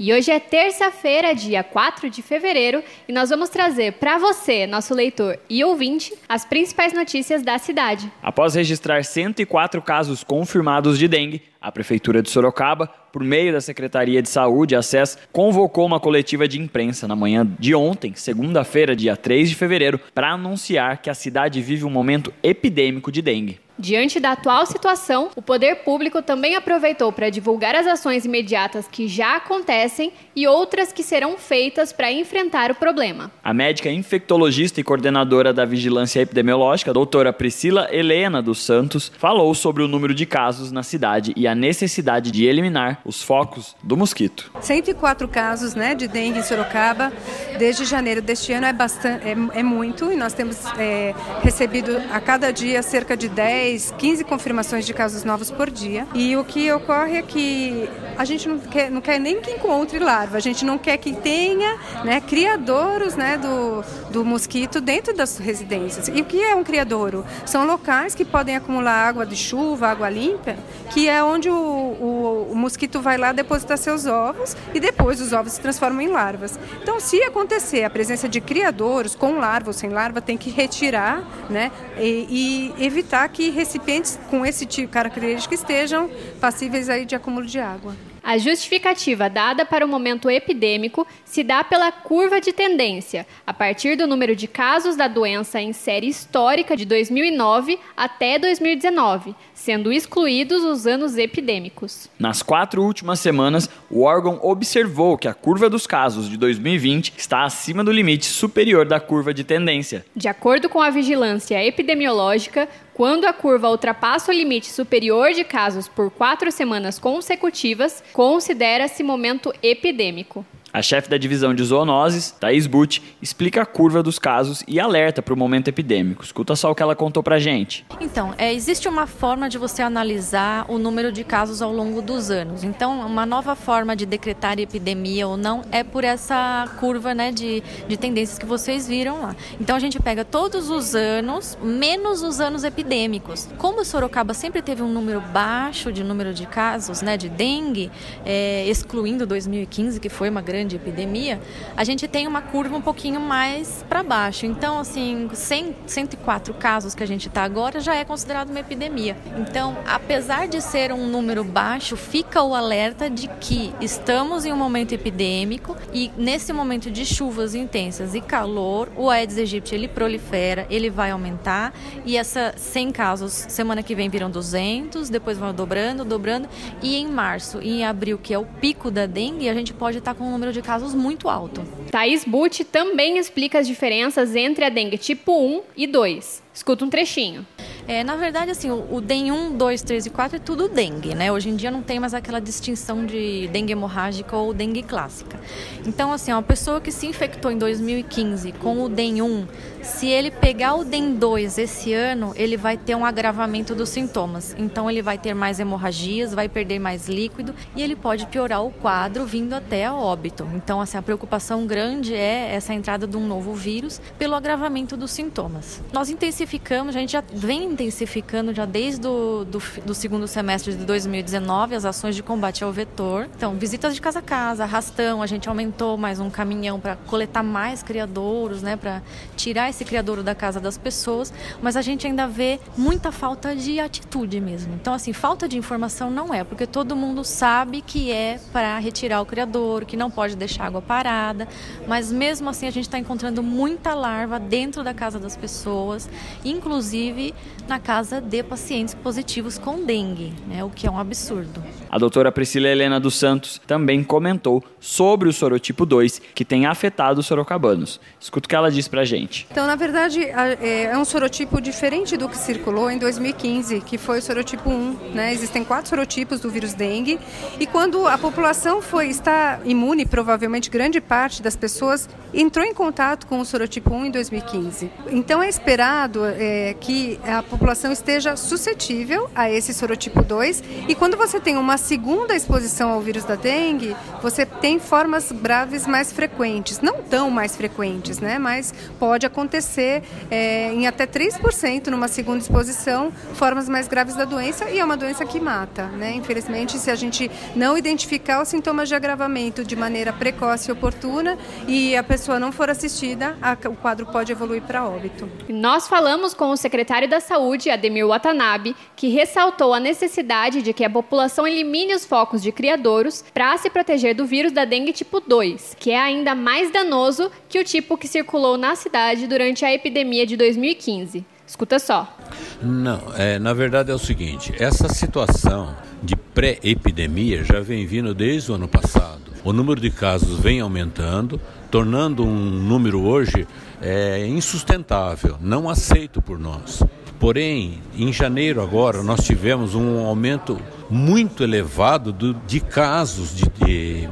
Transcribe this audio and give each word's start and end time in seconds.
E 0.00 0.12
hoje 0.12 0.30
é 0.30 0.38
terça-feira, 0.38 1.34
dia 1.34 1.64
4 1.64 2.08
de 2.08 2.22
fevereiro, 2.22 2.84
e 3.08 3.12
nós 3.12 3.30
vamos 3.30 3.48
trazer 3.48 3.94
para 3.94 4.16
você, 4.16 4.64
nosso 4.64 4.94
leitor 4.94 5.36
e 5.50 5.64
ouvinte, 5.64 6.14
as 6.28 6.44
principais 6.44 6.92
notícias 6.92 7.42
da 7.42 7.58
cidade. 7.58 8.08
Após 8.22 8.54
registrar 8.54 9.04
104 9.04 9.82
casos 9.82 10.22
confirmados 10.22 11.00
de 11.00 11.08
dengue, 11.08 11.42
a 11.60 11.72
Prefeitura 11.72 12.22
de 12.22 12.30
Sorocaba, 12.30 12.88
por 13.12 13.22
meio 13.24 13.52
da 13.52 13.60
Secretaria 13.60 14.22
de 14.22 14.28
Saúde, 14.28 14.76
a 14.76 14.82
SES, 14.82 15.18
convocou 15.32 15.86
uma 15.86 15.98
coletiva 15.98 16.46
de 16.46 16.60
imprensa 16.60 17.08
na 17.08 17.16
manhã 17.16 17.46
de 17.58 17.74
ontem, 17.74 18.14
segunda-feira, 18.14 18.94
dia 18.94 19.16
3 19.16 19.48
de 19.48 19.56
fevereiro, 19.56 20.00
para 20.14 20.32
anunciar 20.32 21.02
que 21.02 21.10
a 21.10 21.14
cidade 21.14 21.60
vive 21.60 21.84
um 21.84 21.90
momento 21.90 22.32
epidêmico 22.42 23.10
de 23.10 23.22
dengue. 23.22 23.60
Diante 23.80 24.18
da 24.18 24.32
atual 24.32 24.66
situação, 24.66 25.30
o 25.36 25.40
poder 25.40 25.84
público 25.84 26.20
também 26.20 26.56
aproveitou 26.56 27.12
para 27.12 27.30
divulgar 27.30 27.76
as 27.76 27.86
ações 27.86 28.24
imediatas 28.24 28.88
que 28.88 29.06
já 29.06 29.36
acontecem 29.36 30.12
e 30.34 30.48
outras 30.48 30.92
que 30.92 31.04
serão 31.04 31.38
feitas 31.38 31.92
para 31.92 32.10
enfrentar 32.10 32.72
o 32.72 32.74
problema. 32.74 33.30
A 33.42 33.54
médica 33.54 33.88
infectologista 33.88 34.80
e 34.80 34.82
coordenadora 34.82 35.52
da 35.52 35.64
Vigilância 35.64 36.20
Epidemiológica, 36.20 36.92
doutora 36.92 37.32
Priscila 37.32 37.86
Helena 37.92 38.42
dos 38.42 38.64
Santos, 38.64 39.12
falou 39.16 39.54
sobre 39.54 39.84
o 39.84 39.88
número 39.88 40.12
de 40.12 40.26
casos 40.26 40.72
na 40.72 40.82
cidade 40.82 41.32
e 41.36 41.46
a 41.48 41.54
necessidade 41.54 42.30
de 42.30 42.44
eliminar 42.44 43.00
os 43.04 43.22
focos 43.22 43.74
do 43.82 43.96
mosquito. 43.96 44.52
104 44.60 45.26
casos 45.28 45.74
né, 45.74 45.94
de 45.94 46.06
dengue 46.06 46.38
em 46.38 46.42
Sorocaba 46.42 47.12
desde 47.58 47.84
janeiro 47.84 48.22
deste 48.22 48.52
ano 48.52 48.66
é, 48.66 48.72
bastante, 48.72 49.26
é, 49.26 49.36
é 49.58 49.62
muito 49.62 50.12
e 50.12 50.16
nós 50.16 50.32
temos 50.32 50.58
é, 50.78 51.14
recebido 51.42 51.96
a 52.12 52.20
cada 52.20 52.52
dia 52.52 52.82
cerca 52.82 53.16
de 53.16 53.28
10 53.28 53.48
10, 53.78 53.94
15 53.98 54.24
confirmações 54.24 54.86
de 54.86 54.92
casos 54.92 55.24
novos 55.24 55.50
por 55.50 55.70
dia. 55.70 56.06
E 56.14 56.36
o 56.36 56.44
que 56.44 56.70
ocorre 56.72 57.16
é 57.16 57.22
que 57.22 57.88
a 58.16 58.24
gente 58.24 58.48
não 58.48 58.58
quer, 58.58 58.90
não 58.90 59.00
quer 59.00 59.18
nem 59.18 59.40
que 59.40 59.50
encontre 59.50 59.98
larva, 59.98 60.36
a 60.36 60.40
gente 60.40 60.64
não 60.64 60.78
quer 60.78 60.96
que 60.98 61.12
tenha 61.12 61.78
né, 62.04 62.20
criadouros 62.20 63.16
né, 63.16 63.38
do, 63.38 63.82
do 64.10 64.24
mosquito 64.24 64.80
dentro 64.80 65.14
das 65.14 65.38
residências. 65.38 66.08
E 66.08 66.20
o 66.20 66.24
que 66.24 66.42
é 66.42 66.54
um 66.54 66.64
criadouro? 66.64 67.24
São 67.46 67.66
locais 67.66 68.14
que 68.14 68.24
podem 68.24 68.56
acumular 68.56 69.08
água 69.08 69.26
de 69.26 69.36
chuva, 69.36 69.88
água 69.88 70.08
limpa, 70.08 70.56
que 70.90 71.08
é 71.08 71.22
onde 71.22 71.48
o, 71.48 71.54
o, 71.54 72.48
o 72.52 72.56
mosquito 72.56 73.00
vai 73.00 73.16
lá 73.16 73.32
depositar 73.32 73.78
seus 73.78 74.06
ovos 74.06 74.56
e 74.74 74.80
depois 74.80 75.20
os 75.20 75.32
ovos 75.32 75.52
se 75.52 75.60
transformam 75.60 76.00
em 76.02 76.08
larvas. 76.08 76.58
Então, 76.82 77.00
se 77.00 77.22
acontecer 77.22 77.84
a 77.84 77.90
presença 77.90 78.28
de 78.28 78.40
criadouros 78.40 79.14
com 79.14 79.38
larva 79.38 79.70
ou 79.70 79.72
sem 79.72 79.90
larva, 79.90 80.20
tem 80.20 80.36
que 80.36 80.50
retirar 80.50 81.22
né, 81.50 81.70
e, 81.98 82.74
e 82.78 82.84
evitar 82.84 83.28
que 83.28 83.50
recipientes 83.50 84.18
com 84.30 84.44
esse 84.44 84.66
tipo 84.66 84.88
de 84.88 84.92
característica 84.92 85.54
estejam 85.54 86.10
passíveis 86.40 86.88
aí 86.88 87.04
de 87.04 87.14
acúmulo 87.14 87.46
de 87.46 87.58
água. 87.58 87.94
A 88.28 88.36
justificativa 88.36 89.30
dada 89.30 89.64
para 89.64 89.86
o 89.86 89.88
momento 89.88 90.28
epidêmico 90.28 91.06
se 91.24 91.42
dá 91.42 91.64
pela 91.64 91.90
curva 91.90 92.42
de 92.42 92.52
tendência, 92.52 93.26
a 93.46 93.54
partir 93.54 93.96
do 93.96 94.06
número 94.06 94.36
de 94.36 94.46
casos 94.46 94.96
da 94.96 95.08
doença 95.08 95.58
em 95.62 95.72
série 95.72 96.08
histórica 96.08 96.76
de 96.76 96.84
2009 96.84 97.78
até 97.96 98.38
2019, 98.38 99.34
sendo 99.54 99.90
excluídos 99.90 100.62
os 100.62 100.86
anos 100.86 101.16
epidêmicos. 101.16 102.10
Nas 102.18 102.42
quatro 102.42 102.82
últimas 102.82 103.18
semanas, 103.18 103.66
o 103.90 104.02
órgão 104.02 104.38
observou 104.42 105.16
que 105.16 105.26
a 105.26 105.32
curva 105.32 105.70
dos 105.70 105.86
casos 105.86 106.28
de 106.28 106.36
2020 106.36 107.14
está 107.16 107.44
acima 107.44 107.82
do 107.82 107.90
limite 107.90 108.26
superior 108.26 108.84
da 108.84 109.00
curva 109.00 109.32
de 109.32 109.42
tendência. 109.42 110.04
De 110.14 110.28
acordo 110.28 110.68
com 110.68 110.82
a 110.82 110.90
vigilância 110.90 111.64
epidemiológica, 111.64 112.68
quando 112.98 113.26
a 113.26 113.32
curva 113.32 113.70
ultrapassa 113.70 114.32
o 114.32 114.34
limite 114.34 114.72
superior 114.72 115.32
de 115.32 115.44
casos 115.44 115.86
por 115.86 116.10
quatro 116.10 116.50
semanas 116.50 116.98
consecutivas, 116.98 118.02
considera-se 118.12 119.04
momento 119.04 119.54
epidêmico. 119.62 120.44
A 120.70 120.82
chefe 120.82 121.08
da 121.08 121.16
divisão 121.16 121.54
de 121.54 121.64
zoonoses, 121.64 122.30
Thais 122.30 122.66
Butt, 122.66 123.02
explica 123.22 123.62
a 123.62 123.66
curva 123.66 124.02
dos 124.02 124.18
casos 124.18 124.62
e 124.68 124.78
alerta 124.78 125.22
para 125.22 125.32
o 125.32 125.36
momento 125.36 125.68
epidêmico. 125.68 126.22
Escuta 126.22 126.54
só 126.54 126.70
o 126.70 126.74
que 126.74 126.82
ela 126.82 126.94
contou 126.94 127.22
para 127.22 127.38
gente. 127.38 127.86
Então, 128.00 128.34
é, 128.36 128.52
existe 128.52 128.86
uma 128.86 129.06
forma 129.06 129.48
de 129.48 129.56
você 129.56 129.80
analisar 129.80 130.66
o 130.68 130.78
número 130.78 131.10
de 131.10 131.24
casos 131.24 131.62
ao 131.62 131.72
longo 131.72 132.02
dos 132.02 132.30
anos. 132.30 132.64
Então, 132.64 133.00
uma 133.00 133.24
nova 133.24 133.56
forma 133.56 133.96
de 133.96 134.04
decretar 134.04 134.58
epidemia 134.58 135.26
ou 135.26 135.38
não 135.38 135.62
é 135.72 135.82
por 135.82 136.04
essa 136.04 136.68
curva 136.78 137.14
né, 137.14 137.32
de, 137.32 137.62
de 137.88 137.96
tendências 137.96 138.38
que 138.38 138.44
vocês 138.44 138.86
viram 138.86 139.22
lá. 139.22 139.34
Então, 139.58 139.74
a 139.74 139.78
gente 139.80 139.98
pega 139.98 140.22
todos 140.22 140.68
os 140.68 140.94
anos, 140.94 141.56
menos 141.62 142.22
os 142.22 142.40
anos 142.40 142.62
epidêmicos. 142.62 143.48
Como 143.56 143.82
Sorocaba 143.86 144.34
sempre 144.34 144.60
teve 144.60 144.82
um 144.82 144.92
número 144.92 145.22
baixo 145.32 145.90
de 145.90 146.04
número 146.04 146.34
de 146.34 146.46
casos 146.46 147.00
né, 147.00 147.16
de 147.16 147.30
dengue, 147.30 147.90
é, 148.26 148.66
excluindo 148.68 149.26
2015, 149.26 149.98
que 149.98 150.10
foi 150.10 150.28
uma 150.28 150.42
grande 150.42 150.57
grande 150.58 150.74
epidemia, 150.74 151.40
a 151.76 151.84
gente 151.84 152.08
tem 152.08 152.26
uma 152.26 152.42
curva 152.42 152.76
um 152.76 152.82
pouquinho 152.82 153.20
mais 153.20 153.84
para 153.88 154.02
baixo. 154.02 154.44
Então, 154.44 154.80
assim, 154.80 155.30
100, 155.32 155.76
104 155.86 156.52
casos 156.54 156.96
que 156.96 157.02
a 157.02 157.06
gente 157.06 157.28
está 157.28 157.44
agora 157.44 157.78
já 157.78 157.94
é 157.94 158.04
considerado 158.04 158.50
uma 158.50 158.58
epidemia. 158.58 159.16
Então, 159.38 159.76
apesar 159.86 160.48
de 160.48 160.60
ser 160.60 160.90
um 160.92 161.06
número 161.06 161.44
baixo, 161.44 161.96
fica 161.96 162.42
o 162.42 162.56
alerta 162.56 163.08
de 163.08 163.28
que 163.40 163.72
estamos 163.80 164.44
em 164.44 164.52
um 164.52 164.56
momento 164.56 164.92
epidêmico 164.92 165.76
e 165.92 166.10
nesse 166.16 166.52
momento 166.52 166.90
de 166.90 167.06
chuvas 167.06 167.54
intensas 167.54 168.16
e 168.16 168.20
calor, 168.20 168.88
o 168.96 169.08
Aedes 169.08 169.38
aegypti 169.38 169.76
ele 169.76 169.86
prolifera, 169.86 170.66
ele 170.68 170.90
vai 170.90 171.12
aumentar 171.12 171.72
e 172.04 172.16
essa 172.16 172.52
100 172.56 172.90
casos 172.90 173.32
semana 173.48 173.80
que 173.80 173.94
vem 173.94 174.08
viram 174.08 174.28
200, 174.28 175.08
depois 175.08 175.38
vão 175.38 175.54
dobrando, 175.54 176.04
dobrando 176.04 176.48
e 176.82 176.96
em 176.96 177.06
março 177.06 177.60
e 177.62 177.80
em 177.80 177.84
abril, 177.84 178.18
que 178.18 178.34
é 178.34 178.38
o 178.38 178.44
pico 178.44 178.90
da 178.90 179.06
dengue, 179.06 179.48
a 179.48 179.54
gente 179.54 179.72
pode 179.72 179.98
estar 179.98 180.14
tá 180.14 180.18
com 180.18 180.24
um 180.24 180.32
número 180.32 180.47
número 180.48 180.52
de 180.52 180.62
casos 180.62 180.94
muito 180.94 181.28
alto. 181.28 181.62
Thaís 181.90 182.24
Butt 182.24 182.64
também 182.64 183.18
explica 183.18 183.58
as 183.58 183.66
diferenças 183.66 184.34
entre 184.34 184.64
a 184.64 184.68
dengue 184.68 184.96
tipo 184.96 185.32
1 185.32 185.62
e 185.76 185.86
2. 185.86 186.47
Escuta 186.58 186.84
um 186.84 186.90
trechinho. 186.90 187.46
É, 187.86 188.02
na 188.02 188.16
verdade, 188.16 188.50
assim, 188.50 188.68
o, 188.68 188.96
o 188.96 189.00
DEM 189.00 189.30
1, 189.30 189.56
2, 189.56 189.80
3 189.80 190.06
e 190.06 190.10
4 190.10 190.36
é 190.36 190.40
tudo 190.40 190.68
dengue, 190.68 191.14
né? 191.14 191.30
Hoje 191.30 191.48
em 191.48 191.56
dia 191.56 191.70
não 191.70 191.82
tem 191.82 192.00
mais 192.00 192.12
aquela 192.12 192.40
distinção 192.40 193.06
de 193.06 193.48
dengue 193.48 193.72
hemorrágica 193.72 194.36
ou 194.36 194.52
dengue 194.52 194.82
clássica. 194.82 195.40
Então, 195.86 196.12
assim, 196.12 196.32
uma 196.32 196.42
pessoa 196.42 196.80
que 196.80 196.90
se 196.90 197.06
infectou 197.06 197.50
em 197.50 197.56
2015 197.56 198.52
com 198.52 198.82
o 198.82 198.88
DEM 198.88 199.22
1, 199.22 199.46
se 199.82 200.08
ele 200.08 200.32
pegar 200.32 200.74
o 200.74 200.84
DEM 200.84 201.14
2 201.14 201.58
esse 201.58 201.94
ano, 201.94 202.32
ele 202.34 202.56
vai 202.56 202.76
ter 202.76 202.96
um 202.96 203.06
agravamento 203.06 203.74
dos 203.74 203.88
sintomas. 203.88 204.54
Então, 204.58 204.90
ele 204.90 205.00
vai 205.00 205.16
ter 205.16 205.32
mais 205.32 205.60
hemorragias, 205.60 206.34
vai 206.34 206.48
perder 206.48 206.80
mais 206.80 207.08
líquido 207.08 207.54
e 207.74 207.82
ele 207.82 207.94
pode 207.94 208.26
piorar 208.26 208.62
o 208.64 208.70
quadro 208.70 209.24
vindo 209.24 209.54
até 209.54 209.86
a 209.86 209.94
óbito. 209.94 210.46
Então, 210.54 210.80
assim, 210.80 210.98
a 210.98 211.02
preocupação 211.02 211.66
grande 211.66 212.14
é 212.14 212.52
essa 212.52 212.74
entrada 212.74 213.06
de 213.06 213.16
um 213.16 213.26
novo 213.26 213.54
vírus 213.54 213.98
pelo 214.18 214.34
agravamento 214.34 214.96
dos 214.96 215.12
sintomas. 215.12 215.80
Nós 215.92 216.10
intensificamos, 216.10 216.47
a 216.88 216.92
gente 216.92 217.12
já 217.12 217.22
vem 217.30 217.64
intensificando 217.64 218.54
já 218.54 218.64
desde 218.64 219.00
do, 219.02 219.44
do, 219.44 219.62
do, 219.84 219.94
segundo 219.94 220.26
semestre 220.26 220.72
de 220.72 220.82
2019 220.84 221.74
as 221.74 221.84
ações 221.84 222.16
de 222.16 222.22
combate 222.22 222.64
ao 222.64 222.72
vetor. 222.72 223.28
Então, 223.36 223.54
visitas 223.54 223.94
de 223.94 224.00
casa 224.00 224.20
a 224.20 224.22
casa, 224.22 224.64
arrastão, 224.64 225.20
a 225.20 225.26
gente 225.26 225.46
aumentou 225.46 225.98
mais 225.98 226.18
um 226.18 226.30
caminhão 226.30 226.80
para 226.80 226.96
coletar 226.96 227.42
mais 227.42 227.82
criadouros, 227.82 228.62
né, 228.62 228.76
para 228.76 229.02
tirar 229.36 229.68
esse 229.68 229.84
criadouro 229.84 230.22
da 230.22 230.34
casa 230.34 230.58
das 230.58 230.78
pessoas, 230.78 231.32
mas 231.60 231.76
a 231.76 231.82
gente 231.82 232.06
ainda 232.06 232.26
vê 232.26 232.58
muita 232.76 233.12
falta 233.12 233.54
de 233.54 233.78
atitude 233.78 234.40
mesmo. 234.40 234.74
Então, 234.74 234.94
assim, 234.94 235.12
falta 235.12 235.46
de 235.46 235.58
informação 235.58 236.10
não 236.10 236.32
é, 236.32 236.44
porque 236.44 236.66
todo 236.66 236.96
mundo 236.96 237.24
sabe 237.24 237.82
que 237.82 238.10
é 238.10 238.40
para 238.52 238.78
retirar 238.78 239.20
o 239.20 239.26
criadouro, 239.26 239.84
que 239.84 239.96
não 239.96 240.10
pode 240.10 240.34
deixar 240.34 240.64
água 240.64 240.80
parada, 240.80 241.46
mas 241.86 242.10
mesmo 242.10 242.48
assim 242.48 242.66
a 242.66 242.70
gente 242.70 242.84
está 242.84 242.98
encontrando 242.98 243.42
muita 243.42 243.94
larva 243.94 244.40
dentro 244.40 244.82
da 244.82 244.94
casa 244.94 245.18
das 245.18 245.36
pessoas, 245.36 246.08
inclusive 246.44 247.34
na 247.66 247.78
casa 247.78 248.20
de 248.20 248.42
pacientes 248.42 248.94
positivos 248.94 249.58
com 249.58 249.84
dengue, 249.84 250.32
né, 250.46 250.64
o 250.64 250.70
que 250.70 250.86
é 250.86 250.90
um 250.90 250.98
absurdo. 250.98 251.62
A 251.90 251.98
doutora 251.98 252.30
Priscila 252.30 252.68
Helena 252.68 253.00
dos 253.00 253.14
Santos 253.14 253.60
também 253.66 254.04
comentou 254.04 254.62
sobre 254.78 255.28
o 255.28 255.32
sorotipo 255.32 255.86
2 255.86 256.20
que 256.34 256.44
tem 256.44 256.66
afetado 256.66 257.20
os 257.20 257.26
sorocabanos. 257.26 258.00
Escuta 258.20 258.46
o 258.46 258.48
que 258.48 258.54
ela 258.54 258.70
diz 258.70 258.86
pra 258.86 259.04
gente. 259.04 259.46
Então, 259.50 259.66
na 259.66 259.74
verdade, 259.74 260.22
é, 260.22 260.84
é 260.84 260.98
um 260.98 261.04
sorotipo 261.04 261.60
diferente 261.60 262.16
do 262.16 262.28
que 262.28 262.36
circulou 262.36 262.90
em 262.90 262.98
2015, 262.98 263.80
que 263.80 263.96
foi 263.96 264.18
o 264.18 264.22
sorotipo 264.22 264.68
1. 264.68 265.14
Né? 265.14 265.32
Existem 265.32 265.64
quatro 265.64 265.88
sorotipos 265.88 266.40
do 266.40 266.50
vírus 266.50 266.74
dengue 266.74 267.18
e 267.58 267.66
quando 267.66 268.06
a 268.06 268.18
população 268.18 268.82
foi 268.82 269.08
está 269.08 269.60
imune, 269.64 270.04
provavelmente 270.04 270.70
grande 270.70 271.00
parte 271.00 271.42
das 271.42 271.56
pessoas 271.56 272.08
entrou 272.34 272.64
em 272.64 272.74
contato 272.74 273.26
com 273.26 273.40
o 273.40 273.44
sorotipo 273.44 273.94
1 273.94 274.06
em 274.06 274.10
2015. 274.10 274.90
Então 275.10 275.42
é 275.42 275.48
esperado 275.48 276.24
é, 276.24 276.74
que 276.78 277.18
a 277.24 277.42
população 277.42 277.90
esteja 277.90 278.36
suscetível 278.36 279.30
a 279.34 279.50
esse 279.50 279.72
sorotipo 279.72 280.22
2 280.22 280.62
e 280.88 280.94
quando 280.94 281.16
você 281.16 281.40
tem 281.40 281.56
uma 281.56 281.77
segunda 281.78 282.34
exposição 282.34 282.90
ao 282.90 283.00
vírus 283.00 283.24
da 283.24 283.36
dengue, 283.36 283.96
você 284.20 284.44
tem 284.44 284.78
formas 284.78 285.32
graves 285.32 285.86
mais 285.86 286.12
frequentes, 286.12 286.80
não 286.80 287.02
tão 287.02 287.30
mais 287.30 287.56
frequentes, 287.56 288.18
né? 288.18 288.38
Mas 288.38 288.74
pode 288.98 289.24
acontecer 289.24 290.02
é, 290.30 290.72
em 290.72 290.86
até 290.86 291.06
3% 291.06 291.86
numa 291.86 292.08
segunda 292.08 292.38
exposição, 292.40 293.12
formas 293.34 293.68
mais 293.68 293.88
graves 293.88 294.14
da 294.14 294.24
doença 294.24 294.68
e 294.68 294.78
é 294.78 294.84
uma 294.84 294.96
doença 294.96 295.24
que 295.24 295.40
mata, 295.40 295.86
né? 295.86 296.12
Infelizmente, 296.14 296.78
se 296.78 296.90
a 296.90 296.94
gente 296.94 297.30
não 297.54 297.78
identificar 297.78 298.42
os 298.42 298.48
sintomas 298.48 298.88
de 298.88 298.94
agravamento 298.94 299.64
de 299.64 299.76
maneira 299.76 300.12
precoce 300.12 300.68
e 300.68 300.72
oportuna 300.72 301.38
e 301.66 301.96
a 301.96 302.02
pessoa 302.02 302.38
não 302.38 302.52
for 302.52 302.68
assistida, 302.68 303.36
a, 303.40 303.56
o 303.68 303.76
quadro 303.76 304.06
pode 304.06 304.32
evoluir 304.32 304.62
para 304.62 304.84
óbito. 304.84 305.30
Nós 305.48 305.88
falamos 305.88 306.34
com 306.34 306.50
o 306.50 306.56
secretário 306.56 307.08
da 307.08 307.20
Saúde, 307.20 307.70
Ademir 307.70 308.06
Watanabe, 308.06 308.76
que 308.96 309.08
ressaltou 309.08 309.72
a 309.72 309.80
necessidade 309.80 310.60
de 310.60 310.72
que 310.72 310.84
a 310.84 310.90
população 310.90 311.46
elimine 311.46 311.67
os 311.94 312.04
focos 312.04 312.42
de 312.42 312.50
criadouros 312.50 313.24
para 313.32 313.56
se 313.58 313.68
proteger 313.68 314.14
do 314.14 314.26
vírus 314.26 314.52
da 314.52 314.64
dengue 314.64 314.92
tipo 314.92 315.20
2, 315.20 315.76
que 315.78 315.90
é 315.90 315.98
ainda 315.98 316.34
mais 316.34 316.72
danoso 316.72 317.30
que 317.48 317.58
o 317.58 317.64
tipo 317.64 317.96
que 317.96 318.08
circulou 318.08 318.56
na 318.56 318.74
cidade 318.74 319.26
durante 319.26 319.64
a 319.64 319.72
epidemia 319.72 320.26
de 320.26 320.36
2015. 320.36 321.24
Escuta 321.46 321.78
só. 321.78 322.14
Não, 322.62 323.00
é, 323.16 323.38
na 323.38 323.54
verdade 323.54 323.90
é 323.90 323.94
o 323.94 323.98
seguinte: 323.98 324.52
essa 324.58 324.88
situação 324.88 325.74
de 326.02 326.14
pré-epidemia 326.14 327.42
já 327.44 327.60
vem 327.60 327.86
vindo 327.86 328.14
desde 328.14 328.52
o 328.52 328.54
ano 328.54 328.68
passado. 328.68 329.32
O 329.44 329.52
número 329.52 329.80
de 329.80 329.90
casos 329.90 330.38
vem 330.38 330.60
aumentando, 330.60 331.40
tornando 331.70 332.24
um 332.24 332.34
número 332.34 333.02
hoje 333.02 333.46
é, 333.80 334.26
insustentável, 334.26 335.36
não 335.40 335.70
aceito 335.70 336.20
por 336.20 336.38
nós. 336.38 336.82
Porém, 337.18 337.80
em 337.96 338.12
janeiro 338.12 338.62
agora, 338.62 339.02
nós 339.02 339.24
tivemos 339.24 339.74
um 339.74 340.06
aumento 340.06 340.60
muito 340.90 341.42
elevado 341.42 342.12
do, 342.12 342.34
de 342.34 342.60
casos 342.60 343.34
de, 343.34 343.44
de 343.64 344.08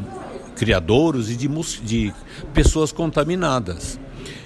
criadouros 0.57 1.31
e 1.31 1.37
de, 1.37 1.49
de 1.83 2.15
pessoas 2.53 2.93
contaminadas. 2.93 3.99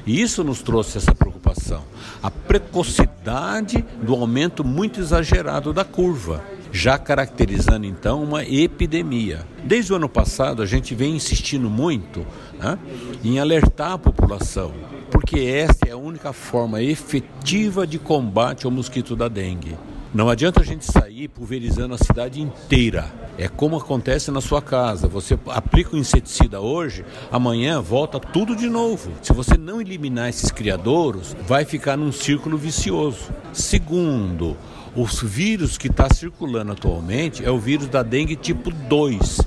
E 0.06 0.21
isso 0.21 0.43
nos 0.43 0.62
trouxe 0.62 0.99
essa 0.99 1.15
preocupação. 1.15 1.85
A 2.23 2.31
precocidade 2.31 3.85
do 4.03 4.15
aumento 4.15 4.65
muito 4.65 5.00
exagerado 5.00 5.73
da 5.73 5.85
curva 5.85 6.43
já 6.73 6.99
caracterizando 6.99 7.87
então 7.87 8.23
uma 8.23 8.44
epidemia. 8.44 9.44
Desde 9.65 9.93
o 9.93 9.97
ano 9.97 10.09
passado, 10.09 10.62
a 10.62 10.67
gente 10.67 10.94
vem 10.94 11.17
insistindo 11.17 11.69
muito 11.69 12.27
né, 12.59 12.79
em 13.25 13.38
alertar 13.38 13.93
a 13.93 13.99
população, 13.99 14.73
porque 15.11 15.41
essa 15.41 15.88
é 15.88 15.93
a 15.93 15.97
única 15.97 16.32
forma 16.32 16.82
efetiva 16.82 17.87
de 17.87 17.99
combate 17.99 18.67
ao 18.67 18.71
mosquito 18.71 19.17
da 19.17 19.29
dengue. 19.29 19.77
Não 20.12 20.28
adianta 20.28 20.60
a 20.60 20.64
gente 20.64 20.84
sair 20.84 21.28
pulverizando 21.28 21.94
a 21.94 21.98
cidade 21.98 22.40
inteira. 22.40 23.08
É 23.38 23.46
como 23.46 23.76
acontece 23.76 24.32
na 24.32 24.40
sua 24.40 24.60
casa. 24.60 25.06
Você 25.06 25.38
aplica 25.46 25.94
o 25.94 25.98
inseticida 25.98 26.60
hoje, 26.60 27.04
amanhã 27.30 27.80
volta 27.80 28.18
tudo 28.18 28.56
de 28.56 28.68
novo. 28.68 29.12
Se 29.22 29.32
você 29.32 29.56
não 29.56 29.80
eliminar 29.80 30.28
esses 30.28 30.50
criadouros, 30.50 31.36
vai 31.46 31.64
ficar 31.64 31.96
num 31.96 32.10
círculo 32.10 32.58
vicioso. 32.58 33.30
Segundo, 33.52 34.56
os 34.96 35.22
vírus 35.22 35.78
que 35.78 35.86
está 35.86 36.12
circulando 36.12 36.72
atualmente 36.72 37.44
é 37.44 37.50
o 37.50 37.60
vírus 37.60 37.86
da 37.86 38.02
dengue 38.02 38.34
tipo 38.34 38.72
2, 38.72 39.42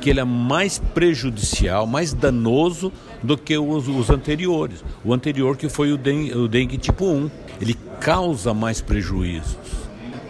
que 0.00 0.08
ele 0.08 0.20
é 0.20 0.24
mais 0.24 0.78
prejudicial, 0.78 1.86
mais 1.86 2.14
danoso 2.14 2.90
do 3.22 3.36
que 3.36 3.58
os, 3.58 3.86
os 3.86 4.08
anteriores. 4.08 4.82
O 5.04 5.12
anterior 5.12 5.58
que 5.58 5.68
foi 5.68 5.92
o 5.92 5.98
dengue, 5.98 6.32
o 6.34 6.48
dengue 6.48 6.78
tipo 6.78 7.04
1. 7.04 7.30
Ele 7.60 7.74
causa 8.00 8.54
mais 8.54 8.80
prejuízos, 8.80 9.56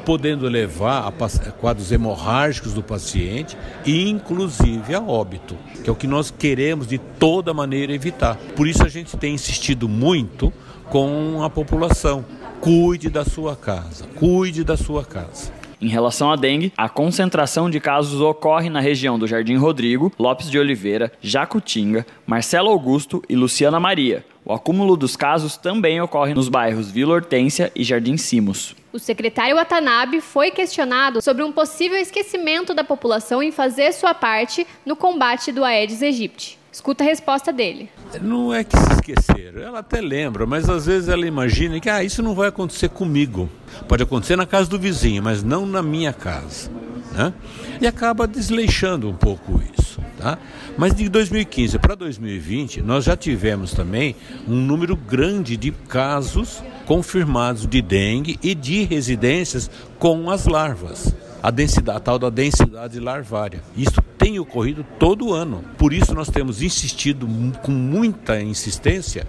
podendo 0.06 0.48
levar 0.48 1.08
a 1.08 1.50
quadros 1.50 1.90
hemorrágicos 1.90 2.72
do 2.72 2.82
paciente 2.82 3.58
e 3.84 4.08
inclusive 4.08 4.94
a 4.94 5.02
óbito, 5.02 5.56
que 5.82 5.90
é 5.90 5.92
o 5.92 5.96
que 5.96 6.06
nós 6.06 6.30
queremos 6.30 6.86
de 6.86 6.96
toda 6.96 7.52
maneira 7.52 7.92
evitar. 7.92 8.36
Por 8.54 8.68
isso 8.68 8.84
a 8.84 8.88
gente 8.88 9.16
tem 9.16 9.34
insistido 9.34 9.88
muito 9.88 10.52
com 10.88 11.42
a 11.42 11.50
população 11.50 12.24
Cuide 12.60 13.10
da 13.10 13.24
sua 13.24 13.54
casa. 13.54 14.06
Cuide 14.16 14.64
da 14.64 14.76
sua 14.76 15.04
casa. 15.04 15.52
Em 15.80 15.88
relação 15.88 16.30
à 16.30 16.36
dengue, 16.36 16.72
a 16.76 16.88
concentração 16.88 17.68
de 17.68 17.78
casos 17.78 18.20
ocorre 18.20 18.70
na 18.70 18.80
região 18.80 19.18
do 19.18 19.26
Jardim 19.26 19.56
Rodrigo, 19.56 20.10
Lopes 20.18 20.50
de 20.50 20.58
Oliveira, 20.58 21.12
Jacutinga, 21.20 22.06
Marcelo 22.26 22.70
Augusto 22.70 23.22
e 23.28 23.36
Luciana 23.36 23.78
Maria. 23.78 24.24
O 24.44 24.52
acúmulo 24.52 24.96
dos 24.96 25.16
casos 25.16 25.56
também 25.56 26.00
ocorre 26.00 26.32
nos 26.32 26.48
bairros 26.48 26.90
Vila 26.90 27.14
Hortência 27.14 27.70
e 27.74 27.84
Jardim 27.84 28.16
Simos. 28.16 28.74
O 28.92 28.98
secretário 28.98 29.56
Watanabe 29.56 30.20
foi 30.22 30.50
questionado 30.50 31.20
sobre 31.20 31.42
um 31.42 31.52
possível 31.52 31.98
esquecimento 31.98 32.72
da 32.72 32.82
população 32.82 33.42
em 33.42 33.52
fazer 33.52 33.92
sua 33.92 34.14
parte 34.14 34.66
no 34.86 34.96
combate 34.96 35.52
do 35.52 35.64
Aedes 35.64 36.02
aegypti. 36.02 36.58
Escuta 36.76 37.02
a 37.02 37.06
resposta 37.06 37.54
dele. 37.54 37.88
Não 38.20 38.52
é 38.52 38.62
que 38.62 38.76
se 38.76 38.92
esqueceram, 38.92 39.62
ela 39.62 39.78
até 39.78 39.98
lembra, 39.98 40.44
mas 40.44 40.68
às 40.68 40.84
vezes 40.84 41.08
ela 41.08 41.26
imagina 41.26 41.80
que 41.80 41.88
ah, 41.88 42.04
isso 42.04 42.22
não 42.22 42.34
vai 42.34 42.48
acontecer 42.48 42.90
comigo. 42.90 43.48
Pode 43.88 44.02
acontecer 44.02 44.36
na 44.36 44.44
casa 44.44 44.68
do 44.68 44.78
vizinho, 44.78 45.22
mas 45.22 45.42
não 45.42 45.64
na 45.64 45.82
minha 45.82 46.12
casa. 46.12 46.70
Né? 47.12 47.32
E 47.80 47.86
acaba 47.86 48.26
desleixando 48.26 49.08
um 49.08 49.14
pouco 49.14 49.58
isso. 49.78 50.02
Tá? 50.18 50.36
Mas 50.76 50.94
de 50.94 51.08
2015 51.08 51.78
para 51.78 51.94
2020, 51.94 52.82
nós 52.82 53.04
já 53.04 53.16
tivemos 53.16 53.72
também 53.72 54.14
um 54.46 54.56
número 54.56 54.96
grande 54.96 55.56
de 55.56 55.70
casos 55.70 56.62
confirmados 56.84 57.66
de 57.66 57.80
dengue 57.80 58.38
e 58.42 58.54
de 58.54 58.82
residências 58.82 59.70
com 59.98 60.30
as 60.30 60.44
larvas 60.44 61.14
a 61.46 61.50
densidade, 61.52 61.96
a 61.96 62.00
tal 62.00 62.18
da 62.18 62.28
densidade 62.28 62.98
larvária. 62.98 63.62
Isso 63.76 64.02
tem 64.26 64.40
ocorrido 64.40 64.84
todo 64.98 65.32
ano. 65.32 65.62
Por 65.78 65.92
isso 65.92 66.12
nós 66.12 66.28
temos 66.28 66.60
insistido 66.60 67.28
com 67.62 67.70
muita 67.70 68.42
insistência 68.42 69.24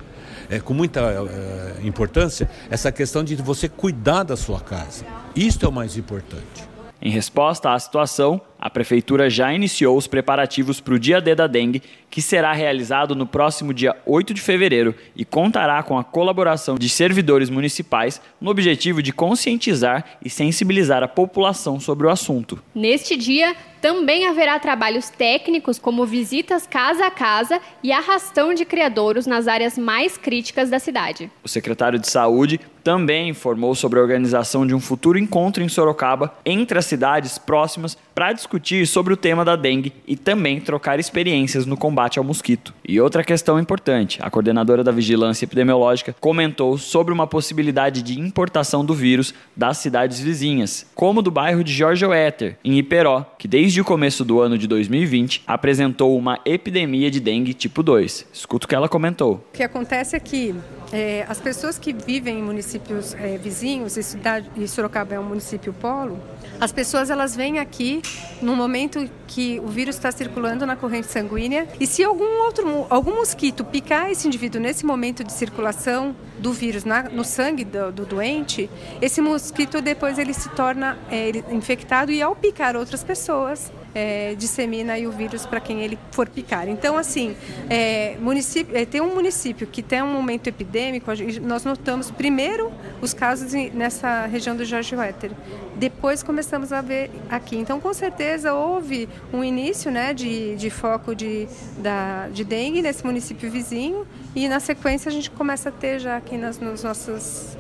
é, 0.50 0.60
com 0.60 0.74
muita 0.74 1.02
é, 1.02 1.86
importância 1.86 2.50
essa 2.68 2.92
questão 2.92 3.24
de 3.24 3.36
você 3.36 3.70
cuidar 3.70 4.24
da 4.24 4.36
sua 4.36 4.60
casa. 4.60 5.06
Isto 5.36 5.68
é 5.68 5.70
o 5.70 5.72
mais 5.72 5.98
importante. 5.98 6.68
Em 7.00 7.12
resposta 7.12 7.72
à 7.72 7.80
situação, 7.80 8.42
a 8.60 8.72
Prefeitura 8.72 9.30
já 9.30 9.54
iniciou 9.54 9.96
os 9.96 10.08
preparativos 10.08 10.82
para 10.82 10.96
o 10.96 11.00
Dia 11.00 11.22
D 11.22 11.36
da 11.36 11.46
Dengue, 11.46 11.84
que 12.10 12.24
será 12.24 12.52
realizado 12.54 13.16
no 13.16 13.28
próximo 13.28 13.72
dia 13.72 13.96
8 14.04 14.34
de 14.34 14.42
fevereiro 14.42 14.96
e 15.16 15.24
contará 15.24 15.84
com 15.84 15.98
a 15.98 16.04
colaboração 16.04 16.76
de 16.76 16.90
servidores 16.90 17.52
municipais 17.52 18.20
no 18.42 18.50
objetivo 18.50 19.04
de 19.04 19.14
conscientizar 19.14 20.18
e 20.26 20.30
sensibilizar 20.30 21.04
a 21.04 21.08
população 21.08 21.80
sobre 21.80 22.08
o 22.08 22.10
assunto. 22.10 22.58
Neste 22.74 23.16
dia, 23.16 23.56
também 23.82 24.26
haverá 24.28 24.60
trabalhos 24.60 25.10
técnicos, 25.10 25.80
como 25.80 26.06
visitas 26.06 26.68
casa 26.68 27.06
a 27.06 27.12
casa 27.12 27.60
e 27.84 27.92
arrastão 27.92 28.54
de 28.54 28.66
criadouros 28.66 29.26
nas 29.26 29.48
áreas 29.48 29.78
mais 29.78 30.18
críticas 30.18 30.70
da 30.70 30.80
cidade. 30.80 31.32
O 31.44 31.48
secretário 31.48 32.00
de 32.00 32.10
Saúde 32.10 32.60
também 32.88 33.28
informou 33.28 33.76
sobre 33.76 34.00
a 34.00 34.02
organização 34.02 34.66
de 34.66 34.74
um 34.74 34.80
futuro 34.80 35.20
encontro 35.20 35.62
em 35.62 35.68
Sorocaba 35.68 36.34
entre 36.46 36.80
as 36.80 36.86
cidades 36.86 37.38
próximas 37.38 37.98
para 38.16 38.32
discutir 38.32 38.88
sobre 38.88 39.14
o 39.14 39.18
tema 39.18 39.44
da 39.44 39.58
dengue 39.58 39.92
e 40.08 40.16
também 40.16 40.62
trocar 40.62 40.98
experiências 40.98 41.66
no 41.66 41.76
combate 41.76 42.18
ao 42.18 42.24
mosquito. 42.24 42.74
E 42.88 43.02
outra 43.02 43.26
questão 43.26 43.60
importante: 43.60 44.20
a 44.22 44.30
coordenadora 44.30 44.86
da 44.86 44.92
Vigilância 44.94 45.44
Epidemiológica 45.44 46.16
comentou 46.18 46.78
sobre 46.78 47.14
uma 47.14 47.28
possibilidade 47.28 48.02
de 48.02 48.18
importação 48.18 48.86
do 48.86 48.94
vírus 48.94 49.34
das 49.54 49.80
cidades 49.80 50.22
vizinhas, 50.22 50.90
como 50.96 51.22
do 51.22 51.30
bairro 51.30 51.66
de 51.66 51.74
Jorge 51.74 52.06
Oetter, 52.06 52.58
em 52.64 52.78
Iperó, 52.78 53.26
que 53.38 53.50
desde 53.50 53.67
o 53.82 53.84
começo 53.84 54.24
do 54.24 54.40
ano 54.40 54.58
de 54.58 54.66
2020 54.68 55.44
apresentou 55.46 56.18
uma 56.18 56.40
epidemia 56.46 57.12
de 57.12 57.20
dengue 57.20 57.54
tipo 57.54 57.84
2. 57.84 58.26
Escuta 58.32 58.66
o 58.66 58.70
que 58.70 58.74
ela 58.74 58.88
comentou. 58.88 59.44
O 59.50 59.58
que 59.58 59.62
acontece 59.62 60.16
é 60.16 60.20
que 60.20 60.56
é, 60.92 61.26
as 61.28 61.40
pessoas 61.42 61.78
que 61.78 61.92
vivem 61.92 62.40
em 62.40 62.42
municípios 62.42 63.14
é, 63.16 63.38
vizinhos, 63.38 63.98
e, 63.98 64.04
cidade, 64.04 64.50
e 64.56 64.66
Sorocaba 64.68 65.16
é 65.16 65.20
um 65.20 65.24
município 65.24 65.74
polo, 65.74 66.18
as 66.62 66.72
pessoas 66.72 67.10
elas 67.10 67.36
vêm 67.36 67.60
aqui 67.60 68.02
no 68.42 68.56
momento 68.56 69.08
que 69.28 69.60
o 69.60 69.68
vírus 69.68 69.96
está 69.96 70.12
circulando 70.12 70.66
na 70.66 70.76
corrente 70.76 71.08
sanguínea 71.08 71.68
e 71.80 71.86
se 71.86 72.04
algum 72.04 72.44
outro 72.44 72.88
algum 72.90 73.16
mosquito 73.16 73.66
picar 73.66 74.10
esse 74.10 74.28
indivíduo 74.28 74.62
nesse 74.62 74.86
momento 74.86 75.24
de 75.24 75.34
circulação 75.34 76.16
do 76.40 76.54
vírus 76.54 76.84
na, 76.84 77.04
no 77.04 77.24
sangue 77.24 77.64
do, 77.64 77.92
do, 77.92 78.06
doente, 78.06 78.70
esse 79.02 79.22
mosquito 79.22 79.82
depois 79.82 80.18
ele 80.18 80.34
se 80.34 80.50
torna 80.50 80.98
é, 81.10 81.30
infectado 81.52 82.12
e 82.12 82.22
ao 82.22 82.36
picar 82.36 82.76
outras 82.76 83.04
pessoas 83.04 83.72
é, 83.98 84.36
dissemina 84.36 84.96
o 85.08 85.12
vírus 85.12 85.48
para 85.48 85.60
quem 85.60 85.82
ele 85.82 85.98
for 86.12 86.30
picar. 86.30 86.70
Então, 86.70 86.96
assim, 86.96 87.36
é, 87.68 88.16
município, 88.20 88.78
é, 88.78 88.86
tem 88.86 89.02
um 89.02 89.16
município 89.16 89.66
que 89.66 89.82
tem 89.82 90.04
um 90.04 90.14
momento 90.14 90.46
epidêmico, 90.46 91.10
nós 91.42 91.64
notamos 91.64 92.12
primeiro 92.12 92.72
os 93.02 93.12
casos 93.12 93.54
nessa 93.74 94.28
região 94.28 94.56
do 94.56 94.64
Jorge 94.64 94.96
Wetter. 94.96 95.32
Depois 95.76 96.22
começamos 96.22 96.72
a 96.72 96.80
ver 96.82 97.10
aqui. 97.28 97.58
Então, 97.58 97.80
com 97.80 97.94
certeza, 97.94 98.54
houve 98.54 99.10
um 99.34 99.44
início 99.44 99.90
né, 99.90 100.14
de, 100.14 100.56
de 100.56 100.70
foco 100.70 101.16
de, 101.16 101.48
da, 101.80 102.28
de 102.30 102.44
dengue 102.44 102.84
nesse 102.84 103.04
município 103.04 103.50
vizinho 103.50 104.06
e 104.36 104.48
na 104.48 104.60
sequência 104.60 105.10
a 105.10 105.12
gente 105.12 105.32
começa 105.32 105.70
a 105.70 105.72
ter 105.72 106.00
já 106.00 106.18
aqui 106.18 106.38
nas, 106.38 106.60
nossas 106.60 107.08
regiões, 107.18 107.57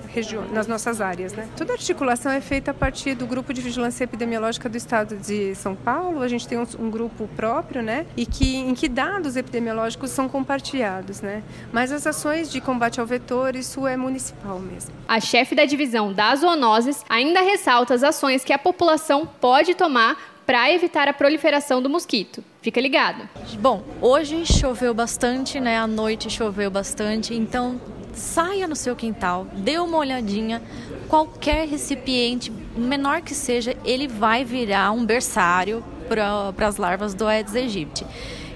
nas 0.51 0.67
nossas 0.67 1.01
áreas. 1.01 1.33
Né? 1.33 1.47
Toda 1.55 1.73
articulação 1.73 2.31
é 2.31 2.41
feita 2.41 2.71
a 2.71 2.73
partir 2.73 3.15
do 3.15 3.25
grupo 3.25 3.53
de 3.53 3.61
vigilância 3.61 4.03
epidemiológica 4.03 4.69
do 4.69 4.77
Estado 4.77 5.17
de 5.17 5.53
São 5.55 5.75
Paulo. 5.75 6.21
A 6.21 6.27
gente 6.27 6.47
tem 6.47 6.57
um, 6.57 6.67
um 6.79 6.89
grupo 6.89 7.27
próprio, 7.35 7.81
né, 7.81 8.05
e 8.15 8.25
que 8.25 8.55
em 8.55 8.73
que 8.73 8.87
dados 8.87 9.35
epidemiológicos 9.35 10.11
são 10.11 10.27
compartilhados, 10.27 11.21
né? 11.21 11.43
Mas 11.71 11.91
as 11.91 12.05
ações 12.07 12.51
de 12.51 12.59
combate 12.61 12.99
ao 12.99 13.05
vetor 13.05 13.55
isso 13.55 13.85
é 13.87 13.97
municipal 13.97 14.59
mesmo. 14.59 14.91
A 15.07 15.19
chefe 15.19 15.55
da 15.55 15.65
divisão 15.65 16.13
das 16.13 16.39
zoonoses 16.39 17.03
ainda 17.09 17.41
ressalta 17.41 17.93
as 17.93 18.03
ações 18.03 18.43
que 18.43 18.53
a 18.53 18.59
população 18.59 19.25
pode 19.39 19.75
tomar 19.75 20.17
para 20.47 20.71
evitar 20.71 21.09
a 21.09 21.13
proliferação 21.13 21.81
do 21.81 21.89
mosquito. 21.89 22.41
Fica 22.61 22.79
ligado. 22.79 23.27
Bom, 23.59 23.83
hoje 24.01 24.45
choveu 24.45 24.93
bastante, 24.93 25.59
né? 25.59 25.77
À 25.77 25.85
noite 25.85 26.29
choveu 26.29 26.71
bastante, 26.71 27.33
então 27.33 27.79
saia 28.17 28.67
no 28.67 28.75
seu 28.75 28.95
quintal, 28.95 29.47
dê 29.53 29.77
uma 29.77 29.97
olhadinha. 29.97 30.61
Qualquer 31.07 31.67
recipiente, 31.67 32.51
menor 32.75 33.21
que 33.21 33.33
seja, 33.33 33.75
ele 33.85 34.07
vai 34.07 34.43
virar 34.43 34.91
um 34.91 35.05
berçário 35.05 35.83
para 36.07 36.67
as 36.67 36.77
larvas 36.77 37.13
do 37.13 37.25
Aedes 37.25 37.55
aegypti. 37.55 38.05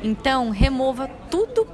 Então, 0.03 0.49
remova 0.49 1.07
tudo 1.29 1.67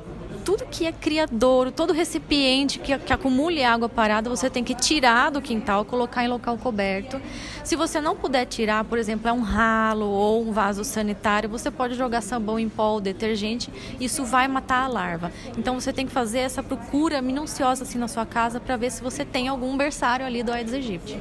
tudo 0.47 0.63
que 0.63 0.85
é 0.85 0.93
criadouro, 0.93 1.73
todo 1.73 1.91
recipiente 1.91 2.79
que, 2.79 2.97
que 2.97 3.11
acumule 3.11 3.65
água 3.65 3.89
parada, 3.89 4.29
você 4.29 4.49
tem 4.49 4.63
que 4.63 4.73
tirar 4.73 5.29
do 5.29 5.41
quintal, 5.41 5.83
colocar 5.83 6.23
em 6.23 6.29
local 6.29 6.57
coberto. 6.57 7.19
Se 7.65 7.75
você 7.75 7.99
não 7.99 8.15
puder 8.15 8.45
tirar, 8.45 8.85
por 8.85 8.97
exemplo, 8.97 9.27
é 9.27 9.33
um 9.33 9.41
ralo 9.41 10.05
ou 10.05 10.47
um 10.47 10.53
vaso 10.53 10.85
sanitário, 10.85 11.49
você 11.49 11.69
pode 11.69 11.95
jogar 11.95 12.21
sabão 12.21 12.57
em 12.57 12.69
pó 12.69 12.93
ou 12.93 13.01
detergente, 13.01 13.69
isso 13.99 14.23
vai 14.23 14.47
matar 14.47 14.85
a 14.85 14.87
larva. 14.87 15.33
Então 15.57 15.77
você 15.77 15.91
tem 15.91 16.07
que 16.07 16.13
fazer 16.13 16.39
essa 16.39 16.63
procura 16.63 17.21
minuciosa 17.21 17.83
assim 17.83 17.97
na 17.97 18.07
sua 18.07 18.25
casa 18.25 18.57
para 18.57 18.77
ver 18.77 18.89
se 18.89 19.03
você 19.03 19.25
tem 19.25 19.49
algum 19.49 19.75
berçário 19.75 20.25
ali 20.25 20.43
do 20.43 20.53
Aedes 20.53 20.73
aegypti. 20.73 21.19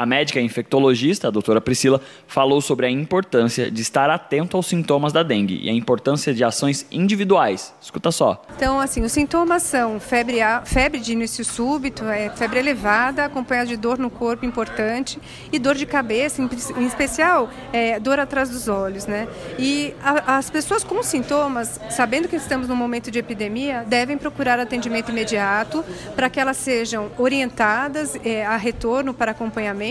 A 0.00 0.06
médica 0.06 0.40
infectologista, 0.40 1.28
a 1.28 1.30
doutora 1.30 1.60
Priscila, 1.60 2.00
falou 2.26 2.62
sobre 2.62 2.86
a 2.86 2.90
importância 2.90 3.70
de 3.70 3.82
estar 3.82 4.08
atento 4.08 4.56
aos 4.56 4.64
sintomas 4.64 5.12
da 5.12 5.22
dengue 5.22 5.60
e 5.62 5.68
a 5.68 5.74
importância 5.74 6.32
de 6.32 6.42
ações 6.42 6.86
individuais. 6.90 7.74
Escuta 7.82 8.10
só. 8.10 8.42
Então, 8.56 8.80
assim, 8.80 9.02
os 9.02 9.12
sintomas 9.12 9.62
são 9.62 10.00
febre, 10.00 10.38
febre 10.64 11.00
de 11.00 11.12
início 11.12 11.44
súbito, 11.44 12.06
é, 12.06 12.30
febre 12.30 12.60
elevada, 12.60 13.26
acompanhada 13.26 13.68
de 13.68 13.76
dor 13.76 13.98
no 13.98 14.08
corpo 14.08 14.46
importante 14.46 15.18
e 15.52 15.58
dor 15.58 15.74
de 15.74 15.84
cabeça, 15.84 16.40
em, 16.40 16.86
especial 16.86 17.50
é, 17.70 18.00
dor 18.00 18.18
atrás 18.18 18.48
dos 18.48 18.68
olhos, 18.68 19.04
né? 19.04 19.28
E 19.58 19.92
a, 20.02 20.38
as 20.38 20.48
pessoas 20.48 20.82
com 20.82 21.02
sintomas, 21.02 21.78
sabendo 21.90 22.26
que 22.26 22.36
estamos 22.36 22.66
num 22.68 22.74
momento 22.74 23.10
de 23.10 23.18
epidemia, 23.18 23.84
devem 23.86 24.16
procurar 24.16 24.58
atendimento 24.58 25.10
imediato 25.10 25.84
para 26.16 26.30
que 26.30 26.40
elas 26.40 26.56
sejam 26.56 27.10
orientadas 27.18 28.16
é, 28.24 28.46
a 28.46 28.56
retorno 28.56 29.12
para 29.12 29.32
acompanhamento 29.32 29.89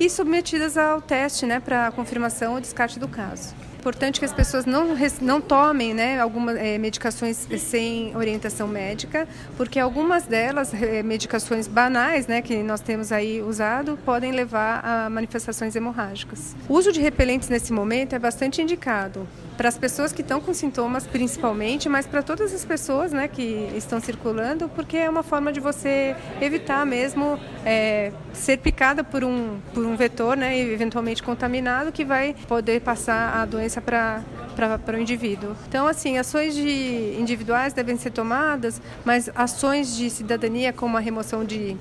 e 0.00 0.08
submetidas 0.08 0.76
ao 0.76 1.00
teste 1.00 1.44
né, 1.44 1.60
para 1.60 1.90
confirmação 1.92 2.54
ou 2.54 2.60
descarte 2.60 2.98
do 2.98 3.08
caso 3.08 3.54
importante 3.84 4.18
que 4.18 4.24
as 4.24 4.32
pessoas 4.32 4.64
não, 4.64 4.96
não 5.20 5.42
tomem 5.42 5.92
né, 5.92 6.18
algumas 6.18 6.56
é, 6.56 6.78
medicações 6.78 7.46
sem 7.58 8.16
orientação 8.16 8.66
médica, 8.66 9.28
porque 9.58 9.78
algumas 9.78 10.24
delas, 10.24 10.72
é, 10.72 11.02
medicações 11.02 11.68
banais, 11.68 12.26
né, 12.26 12.40
que 12.40 12.62
nós 12.62 12.80
temos 12.80 13.12
aí 13.12 13.42
usado, 13.42 13.98
podem 14.02 14.32
levar 14.32 14.82
a 14.82 15.10
manifestações 15.10 15.76
hemorrágicas. 15.76 16.56
O 16.66 16.72
uso 16.72 16.90
de 16.90 17.02
repelentes 17.02 17.50
nesse 17.50 17.74
momento 17.74 18.14
é 18.14 18.18
bastante 18.18 18.62
indicado 18.62 19.28
para 19.56 19.68
as 19.68 19.78
pessoas 19.78 20.12
que 20.12 20.22
estão 20.22 20.40
com 20.40 20.52
sintomas 20.52 21.06
principalmente, 21.06 21.88
mas 21.88 22.06
para 22.06 22.22
todas 22.22 22.52
as 22.52 22.64
pessoas 22.64 23.12
né, 23.12 23.28
que 23.28 23.70
estão 23.76 24.00
circulando, 24.00 24.68
porque 24.68 24.96
é 24.96 25.08
uma 25.08 25.22
forma 25.22 25.52
de 25.52 25.60
você 25.60 26.16
evitar 26.40 26.84
mesmo 26.84 27.38
é, 27.64 28.12
ser 28.32 28.58
picada 28.58 29.04
por 29.04 29.24
um, 29.24 29.58
por 29.72 29.84
um 29.84 29.96
vetor, 29.96 30.36
né, 30.36 30.58
eventualmente 30.58 31.22
contaminado, 31.22 31.92
que 31.92 32.04
vai 32.04 32.34
poder 32.48 32.80
passar 32.80 33.36
a 33.36 33.44
doença 33.44 33.80
para 33.80 34.22
para 34.54 34.96
o 34.96 35.00
indivíduo. 35.00 35.56
Então, 35.68 35.84
assim, 35.84 36.16
ações 36.16 36.54
de 36.54 37.16
individuais 37.18 37.72
devem 37.72 37.96
ser 37.96 38.10
tomadas, 38.10 38.80
mas 39.04 39.28
ações 39.34 39.96
de 39.96 40.08
cidadania, 40.08 40.72
como 40.72 40.96
a 40.96 41.00
remoção 41.00 41.44
de 41.44 41.76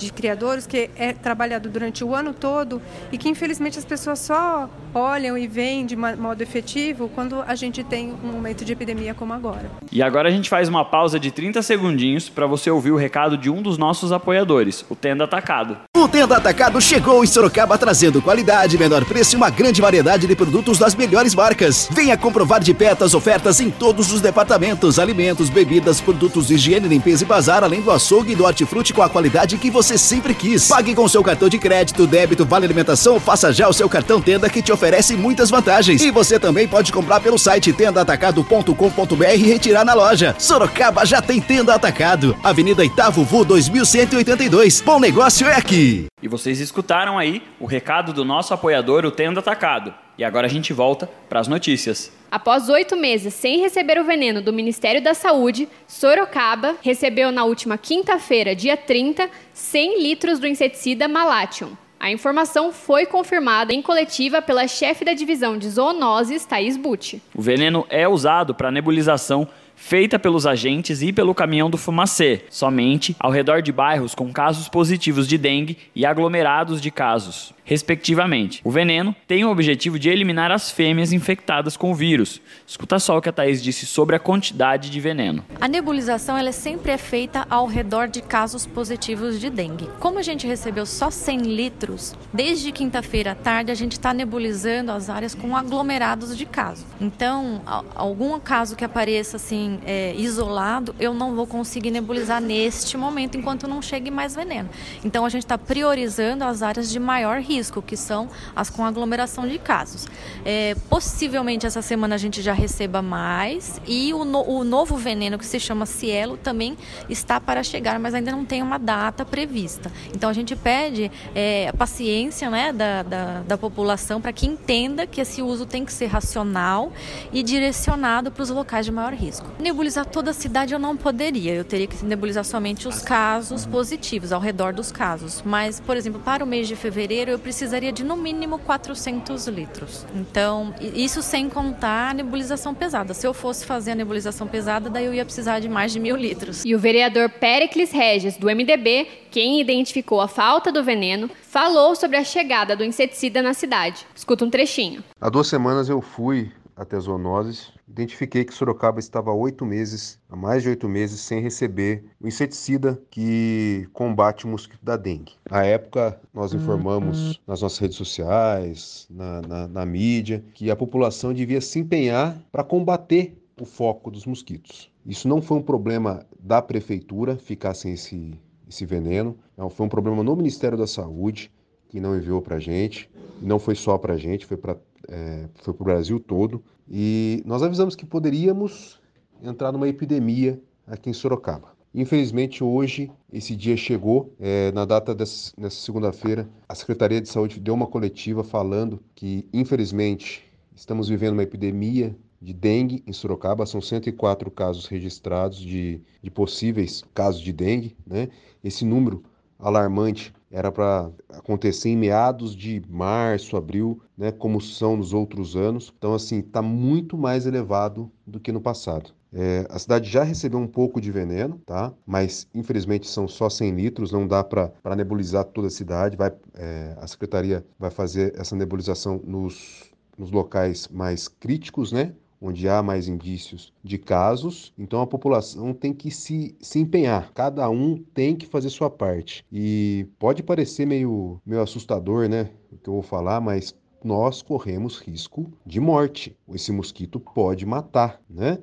de 0.00 0.10
criadores 0.12 0.66
que 0.66 0.90
é 0.96 1.12
trabalhado 1.12 1.68
durante 1.68 2.02
o 2.02 2.14
ano 2.14 2.32
todo 2.32 2.80
e 3.12 3.18
que 3.18 3.28
infelizmente 3.28 3.78
as 3.78 3.84
pessoas 3.84 4.18
só 4.18 4.68
olham 4.94 5.38
e 5.38 5.46
veem 5.46 5.86
de 5.86 5.96
modo 5.96 6.42
efetivo 6.42 7.10
quando 7.14 7.42
a 7.46 7.54
gente 7.54 7.82
tem 7.82 8.12
um 8.22 8.28
momento 8.28 8.64
de 8.64 8.72
epidemia 8.72 9.14
como 9.14 9.32
agora. 9.32 9.70
E 9.90 10.02
agora 10.02 10.28
a 10.28 10.32
gente 10.32 10.48
faz 10.48 10.68
uma 10.68 10.84
pausa 10.84 11.18
de 11.18 11.30
30 11.30 11.62
segundinhos 11.62 12.28
para 12.28 12.46
você 12.46 12.70
ouvir 12.70 12.90
o 12.90 12.96
recado 12.96 13.38
de 13.38 13.48
um 13.48 13.62
dos 13.62 13.78
nossos 13.78 14.12
apoiadores, 14.12 14.84
o 14.90 14.94
Tenda 14.94 15.24
Atacado. 15.24 15.78
O 15.96 16.08
Tenda 16.08 16.36
Atacado 16.36 16.80
chegou 16.80 17.22
em 17.24 17.26
Sorocaba 17.26 17.78
trazendo 17.78 18.20
qualidade, 18.20 18.76
menor 18.76 19.04
preço 19.04 19.34
e 19.34 19.38
uma 19.38 19.50
grande 19.50 19.80
variedade 19.80 20.26
de 20.26 20.36
produtos 20.36 20.78
das 20.78 20.94
melhores 20.94 21.34
marcas. 21.34 21.88
Venha 21.90 22.16
comprovar 22.16 22.60
de 22.60 22.74
perto 22.74 23.04
as 23.04 23.14
ofertas 23.14 23.60
em 23.60 23.70
todos 23.70 24.12
os 24.12 24.20
departamentos, 24.20 24.98
alimentos, 24.98 25.48
bebidas, 25.48 26.00
produtos 26.00 26.48
de 26.48 26.54
higiene, 26.54 26.88
limpeza 26.88 27.24
e 27.24 27.26
bazar, 27.26 27.64
além 27.64 27.80
do 27.80 27.90
açougue 27.90 28.32
e 28.32 28.36
do 28.36 28.44
hortifruti 28.44 28.92
com 28.92 29.02
a 29.02 29.08
qualidade 29.08 29.56
que 29.56 29.70
você 29.70 29.96
sempre 29.96 30.34
quis. 30.34 30.68
Pague 30.68 30.94
com 30.94 31.08
seu 31.08 31.22
cartão 31.22 31.48
de 31.48 31.58
crédito, 31.58 32.06
débito, 32.06 32.44
vale 32.44 32.66
alimentação 32.66 33.20
faça 33.20 33.52
já 33.52 33.68
o 33.68 33.72
seu 33.72 33.88
cartão 33.88 34.20
Tenda 34.20 34.50
que 34.50 34.60
te 34.60 34.72
oferece 34.72 34.79
muitas 35.16 35.50
vantagens. 35.50 36.02
E 36.02 36.10
você 36.10 36.38
também 36.38 36.66
pode 36.66 36.92
comprar 36.92 37.20
pelo 37.20 37.38
site 37.38 37.72
tendaatacado.com.br 37.72 39.34
e 39.34 39.36
retirar 39.36 39.84
na 39.84 39.94
loja. 39.94 40.34
Sorocaba 40.38 41.04
já 41.04 41.20
tem 41.20 41.40
Tenda 41.40 41.74
Atacado. 41.74 42.36
Avenida 42.42 42.84
Itavo 42.84 43.24
Vu 43.24 43.44
2182. 43.44 44.80
Bom 44.80 44.98
negócio 44.98 45.46
é 45.46 45.54
aqui. 45.54 46.06
E 46.22 46.28
vocês 46.28 46.60
escutaram 46.60 47.18
aí 47.18 47.42
o 47.58 47.66
recado 47.66 48.12
do 48.12 48.24
nosso 48.24 48.54
apoiador, 48.54 49.04
o 49.04 49.10
Tenda 49.10 49.40
Atacado. 49.40 49.92
E 50.16 50.24
agora 50.24 50.46
a 50.46 50.50
gente 50.50 50.72
volta 50.72 51.08
para 51.28 51.40
as 51.40 51.48
notícias. 51.48 52.12
Após 52.30 52.68
oito 52.68 52.96
meses 52.96 53.34
sem 53.34 53.60
receber 53.60 53.98
o 53.98 54.04
veneno 54.04 54.42
do 54.42 54.52
Ministério 54.52 55.02
da 55.02 55.14
Saúde, 55.14 55.68
Sorocaba 55.88 56.76
recebeu 56.82 57.32
na 57.32 57.44
última 57.44 57.76
quinta-feira, 57.76 58.54
dia 58.54 58.76
30, 58.76 59.28
100 59.52 60.02
litros 60.02 60.38
do 60.38 60.46
inseticida 60.46 61.08
Malation. 61.08 61.70
A 62.00 62.10
informação 62.10 62.72
foi 62.72 63.04
confirmada 63.04 63.74
em 63.74 63.82
coletiva 63.82 64.40
pela 64.40 64.66
chefe 64.66 65.04
da 65.04 65.12
divisão 65.12 65.58
de 65.58 65.68
zoonoses, 65.68 66.46
Thais 66.46 66.78
Butti. 66.78 67.20
O 67.34 67.42
veneno 67.42 67.86
é 67.90 68.08
usado 68.08 68.54
para 68.54 68.70
nebulização 68.70 69.46
feita 69.76 70.18
pelos 70.18 70.46
agentes 70.46 71.02
e 71.02 71.12
pelo 71.12 71.34
caminhão 71.34 71.68
do 71.68 71.76
fumacê, 71.76 72.44
somente 72.48 73.14
ao 73.20 73.30
redor 73.30 73.60
de 73.60 73.70
bairros 73.70 74.14
com 74.14 74.32
casos 74.32 74.66
positivos 74.66 75.28
de 75.28 75.36
dengue 75.36 75.76
e 75.94 76.06
aglomerados 76.06 76.80
de 76.80 76.90
casos 76.90 77.52
respectivamente. 77.70 78.60
O 78.64 78.70
veneno 78.70 79.14
tem 79.28 79.44
o 79.44 79.48
objetivo 79.48 79.96
de 79.96 80.08
eliminar 80.08 80.50
as 80.50 80.72
fêmeas 80.72 81.12
infectadas 81.12 81.76
com 81.76 81.92
o 81.92 81.94
vírus. 81.94 82.40
Escuta 82.66 82.98
só 82.98 83.16
o 83.16 83.22
que 83.22 83.28
a 83.28 83.32
Thaís 83.32 83.62
disse 83.62 83.86
sobre 83.86 84.16
a 84.16 84.18
quantidade 84.18 84.90
de 84.90 84.98
veneno. 84.98 85.44
A 85.60 85.68
nebulização 85.68 86.36
ela 86.36 86.50
sempre 86.50 86.90
é 86.90 86.98
feita 86.98 87.46
ao 87.48 87.66
redor 87.66 88.08
de 88.08 88.20
casos 88.22 88.66
positivos 88.66 89.38
de 89.38 89.48
dengue. 89.48 89.88
Como 90.00 90.18
a 90.18 90.22
gente 90.22 90.48
recebeu 90.48 90.84
só 90.84 91.12
100 91.12 91.42
litros, 91.42 92.16
desde 92.32 92.72
quinta-feira 92.72 93.32
à 93.32 93.34
tarde 93.36 93.70
a 93.70 93.74
gente 93.76 93.92
está 93.92 94.12
nebulizando 94.12 94.90
as 94.90 95.08
áreas 95.08 95.32
com 95.32 95.56
aglomerados 95.56 96.36
de 96.36 96.46
casos. 96.46 96.84
Então, 97.00 97.62
algum 97.94 98.40
caso 98.40 98.74
que 98.74 98.84
apareça 98.84 99.36
assim 99.36 99.78
é, 99.86 100.12
isolado, 100.16 100.92
eu 100.98 101.14
não 101.14 101.36
vou 101.36 101.46
conseguir 101.46 101.92
nebulizar 101.92 102.40
neste 102.40 102.96
momento 102.96 103.38
enquanto 103.38 103.68
não 103.68 103.80
chegue 103.80 104.10
mais 104.10 104.34
veneno. 104.34 104.68
Então, 105.04 105.24
a 105.24 105.28
gente 105.28 105.44
está 105.44 105.56
priorizando 105.56 106.42
as 106.42 106.64
áreas 106.64 106.90
de 106.90 106.98
maior 106.98 107.38
risco 107.38 107.59
risco, 107.60 107.82
que 107.82 107.96
são 107.96 108.28
as 108.56 108.70
com 108.70 108.84
aglomeração 108.84 109.46
de 109.46 109.58
casos. 109.58 110.08
É, 110.44 110.74
possivelmente 110.88 111.66
essa 111.66 111.82
semana 111.82 112.14
a 112.14 112.18
gente 112.18 112.40
já 112.40 112.54
receba 112.54 113.02
mais 113.02 113.80
e 113.86 114.12
o, 114.14 114.24
no, 114.24 114.42
o 114.42 114.64
novo 114.64 114.96
veneno 114.96 115.38
que 115.38 115.44
se 115.44 115.60
chama 115.60 115.84
Cielo 115.84 116.36
também 116.36 116.76
está 117.08 117.38
para 117.38 117.62
chegar, 117.62 117.98
mas 117.98 118.14
ainda 118.14 118.32
não 118.32 118.44
tem 118.44 118.62
uma 118.62 118.78
data 118.78 119.24
prevista. 119.24 119.92
Então 120.14 120.30
a 120.30 120.32
gente 120.32 120.56
pede 120.56 121.10
é, 121.34 121.68
a 121.68 121.72
paciência 121.72 122.48
né, 122.48 122.72
da, 122.72 123.02
da, 123.02 123.40
da 123.42 123.58
população 123.58 124.20
para 124.20 124.32
que 124.32 124.46
entenda 124.46 125.06
que 125.06 125.20
esse 125.20 125.42
uso 125.42 125.66
tem 125.66 125.84
que 125.84 125.92
ser 125.92 126.06
racional 126.06 126.92
e 127.32 127.42
direcionado 127.42 128.30
para 128.30 128.42
os 128.42 128.50
locais 128.50 128.86
de 128.86 128.92
maior 128.92 129.12
risco. 129.12 129.46
Nebulizar 129.58 130.06
toda 130.06 130.30
a 130.30 130.34
cidade 130.34 130.72
eu 130.72 130.78
não 130.78 130.96
poderia, 130.96 131.52
eu 131.52 131.64
teria 131.64 131.86
que 131.86 132.02
nebulizar 132.04 132.44
somente 132.44 132.88
os 132.88 133.02
casos 133.02 133.66
positivos, 133.66 134.32
ao 134.32 134.40
redor 134.40 134.72
dos 134.72 134.90
casos. 134.90 135.42
Mas, 135.44 135.78
por 135.78 135.96
exemplo, 135.96 136.20
para 136.20 136.42
o 136.42 136.46
mês 136.46 136.66
de 136.66 136.76
fevereiro 136.76 137.30
eu 137.30 137.38
precisaria 137.50 137.90
de 137.90 138.04
no 138.04 138.16
mínimo 138.16 138.60
400 138.60 139.48
litros. 139.48 140.06
Então, 140.14 140.72
isso 140.80 141.20
sem 141.20 141.48
contar 141.48 142.10
a 142.10 142.14
nebulização 142.14 142.72
pesada. 142.72 143.12
Se 143.12 143.26
eu 143.26 143.34
fosse 143.34 143.66
fazer 143.66 143.90
a 143.90 143.94
nebulização 143.96 144.46
pesada, 144.46 144.88
daí 144.88 145.04
eu 145.04 145.12
ia 145.12 145.24
precisar 145.24 145.58
de 145.58 145.68
mais 145.68 145.90
de 145.90 145.98
mil 145.98 146.14
litros. 146.14 146.64
E 146.64 146.76
o 146.76 146.78
vereador 146.78 147.28
Pericles 147.28 147.90
Regis, 147.90 148.36
do 148.36 148.46
MDB, 148.46 149.08
quem 149.32 149.60
identificou 149.60 150.20
a 150.20 150.28
falta 150.28 150.70
do 150.70 150.84
veneno, 150.84 151.28
falou 151.42 151.96
sobre 151.96 152.16
a 152.16 152.22
chegada 152.22 152.76
do 152.76 152.84
inseticida 152.84 153.42
na 153.42 153.52
cidade. 153.52 154.06
Escuta 154.14 154.44
um 154.44 154.50
trechinho. 154.50 155.02
Há 155.20 155.28
duas 155.28 155.48
semanas 155.48 155.88
eu 155.88 156.00
fui 156.00 156.52
até 156.76 157.00
zoonoses 157.00 157.72
identifiquei 157.90 158.44
que 158.44 158.54
Sorocaba 158.54 159.00
estava 159.00 159.30
há 159.30 159.34
oito 159.34 159.66
meses, 159.66 160.18
há 160.28 160.36
mais 160.36 160.62
de 160.62 160.68
oito 160.68 160.88
meses, 160.88 161.20
sem 161.20 161.40
receber 161.40 162.04
o 162.20 162.28
inseticida 162.28 163.00
que 163.10 163.88
combate 163.92 164.46
o 164.46 164.48
mosquito 164.48 164.82
da 164.82 164.96
dengue. 164.96 165.32
Na 165.50 165.64
época, 165.64 166.18
nós 166.32 166.54
informamos 166.54 167.40
nas 167.46 167.60
nossas 167.60 167.78
redes 167.78 167.96
sociais, 167.96 169.06
na, 169.10 169.42
na, 169.42 169.68
na 169.68 169.86
mídia, 169.86 170.44
que 170.54 170.70
a 170.70 170.76
população 170.76 171.34
devia 171.34 171.60
se 171.60 171.80
empenhar 171.80 172.40
para 172.52 172.64
combater 172.64 173.36
o 173.60 173.64
foco 173.64 174.10
dos 174.10 174.24
mosquitos. 174.24 174.90
Isso 175.04 175.28
não 175.28 175.42
foi 175.42 175.58
um 175.58 175.62
problema 175.62 176.24
da 176.38 176.62
prefeitura 176.62 177.36
ficar 177.36 177.74
sem 177.74 177.94
esse, 177.94 178.38
esse 178.68 178.86
veneno, 178.86 179.36
não, 179.56 179.68
foi 179.68 179.86
um 179.86 179.88
problema 179.88 180.22
no 180.22 180.36
Ministério 180.36 180.78
da 180.78 180.86
Saúde 180.86 181.50
que 181.88 182.00
não 182.00 182.16
enviou 182.16 182.40
para 182.40 182.56
a 182.56 182.60
gente, 182.60 183.10
não 183.42 183.58
foi 183.58 183.74
só 183.74 183.98
para 183.98 184.14
a 184.14 184.16
gente, 184.16 184.46
foi 184.46 184.56
para 184.56 184.76
é, 185.08 185.48
foi 185.54 185.74
o 185.78 185.84
Brasil 185.84 186.18
todo. 186.20 186.62
E 186.88 187.42
nós 187.46 187.62
avisamos 187.62 187.94
que 187.94 188.04
poderíamos 188.04 189.00
entrar 189.42 189.72
numa 189.72 189.88
epidemia 189.88 190.60
aqui 190.86 191.10
em 191.10 191.12
Sorocaba. 191.12 191.72
Infelizmente, 191.92 192.62
hoje, 192.62 193.10
esse 193.32 193.56
dia 193.56 193.76
chegou. 193.76 194.32
É, 194.38 194.70
na 194.72 194.84
data 194.84 195.14
dessa, 195.14 195.52
segunda-feira, 195.70 196.48
a 196.68 196.74
Secretaria 196.74 197.20
de 197.20 197.28
Saúde 197.28 197.58
deu 197.58 197.74
uma 197.74 197.86
coletiva 197.86 198.44
falando 198.44 199.02
que, 199.14 199.48
infelizmente, 199.52 200.44
estamos 200.74 201.08
vivendo 201.08 201.32
uma 201.32 201.42
epidemia 201.42 202.16
de 202.40 202.52
dengue 202.52 203.02
em 203.06 203.12
Sorocaba. 203.12 203.66
São 203.66 203.80
104 203.80 204.50
casos 204.52 204.86
registrados 204.86 205.58
de, 205.58 206.00
de 206.22 206.30
possíveis 206.30 207.02
casos 207.12 207.40
de 207.40 207.52
dengue. 207.52 207.96
Né? 208.06 208.28
Esse 208.62 208.84
número 208.84 209.24
alarmante 209.60 210.32
era 210.50 210.72
para 210.72 211.10
acontecer 211.28 211.90
em 211.90 211.96
meados 211.96 212.56
de 212.56 212.82
março, 212.88 213.56
abril, 213.56 214.02
né, 214.18 214.32
como 214.32 214.60
são 214.60 214.96
nos 214.96 215.12
outros 215.14 215.54
anos. 215.54 215.92
Então, 215.96 216.12
assim, 216.12 216.40
está 216.40 216.60
muito 216.60 217.16
mais 217.16 217.46
elevado 217.46 218.10
do 218.26 218.40
que 218.40 218.50
no 218.50 218.60
passado. 218.60 219.12
É, 219.32 219.64
a 219.70 219.78
cidade 219.78 220.10
já 220.10 220.24
recebeu 220.24 220.58
um 220.58 220.66
pouco 220.66 221.00
de 221.00 221.12
veneno, 221.12 221.60
tá? 221.64 221.92
Mas 222.04 222.48
infelizmente 222.52 223.08
são 223.08 223.28
só 223.28 223.48
100 223.48 223.70
litros, 223.76 224.10
não 224.10 224.26
dá 224.26 224.42
para 224.42 224.72
nebulizar 224.96 225.44
toda 225.44 225.68
a 225.68 225.70
cidade. 225.70 226.16
Vai, 226.16 226.32
é, 226.54 226.96
a 226.98 227.06
secretaria 227.06 227.64
vai 227.78 227.92
fazer 227.92 228.34
essa 228.36 228.56
nebulização 228.56 229.20
nos, 229.24 229.92
nos 230.18 230.32
locais 230.32 230.88
mais 230.88 231.28
críticos, 231.28 231.92
né? 231.92 232.12
Onde 232.40 232.68
há 232.68 232.82
mais 232.82 233.06
indícios 233.06 233.72
de 233.84 233.98
casos, 233.98 234.72
então 234.78 235.00
a 235.00 235.06
população 235.06 235.74
tem 235.74 235.92
que 235.92 236.10
se, 236.10 236.56
se 236.60 236.78
empenhar, 236.78 237.32
cada 237.32 237.68
um 237.68 237.98
tem 238.14 238.34
que 238.34 238.46
fazer 238.46 238.70
sua 238.70 238.88
parte. 238.88 239.44
E 239.52 240.06
pode 240.18 240.42
parecer 240.42 240.86
meio, 240.86 241.40
meio 241.44 241.62
assustador, 241.62 242.28
né? 242.28 242.50
O 242.72 242.78
que 242.78 242.88
eu 242.88 242.94
vou 242.94 243.02
falar, 243.02 243.40
mas 243.40 243.74
nós 244.02 244.40
corremos 244.40 244.98
risco 244.98 245.52
de 245.66 245.78
morte. 245.80 246.36
Esse 246.52 246.72
mosquito 246.72 247.20
pode 247.20 247.66
matar, 247.66 248.20
né? 248.28 248.58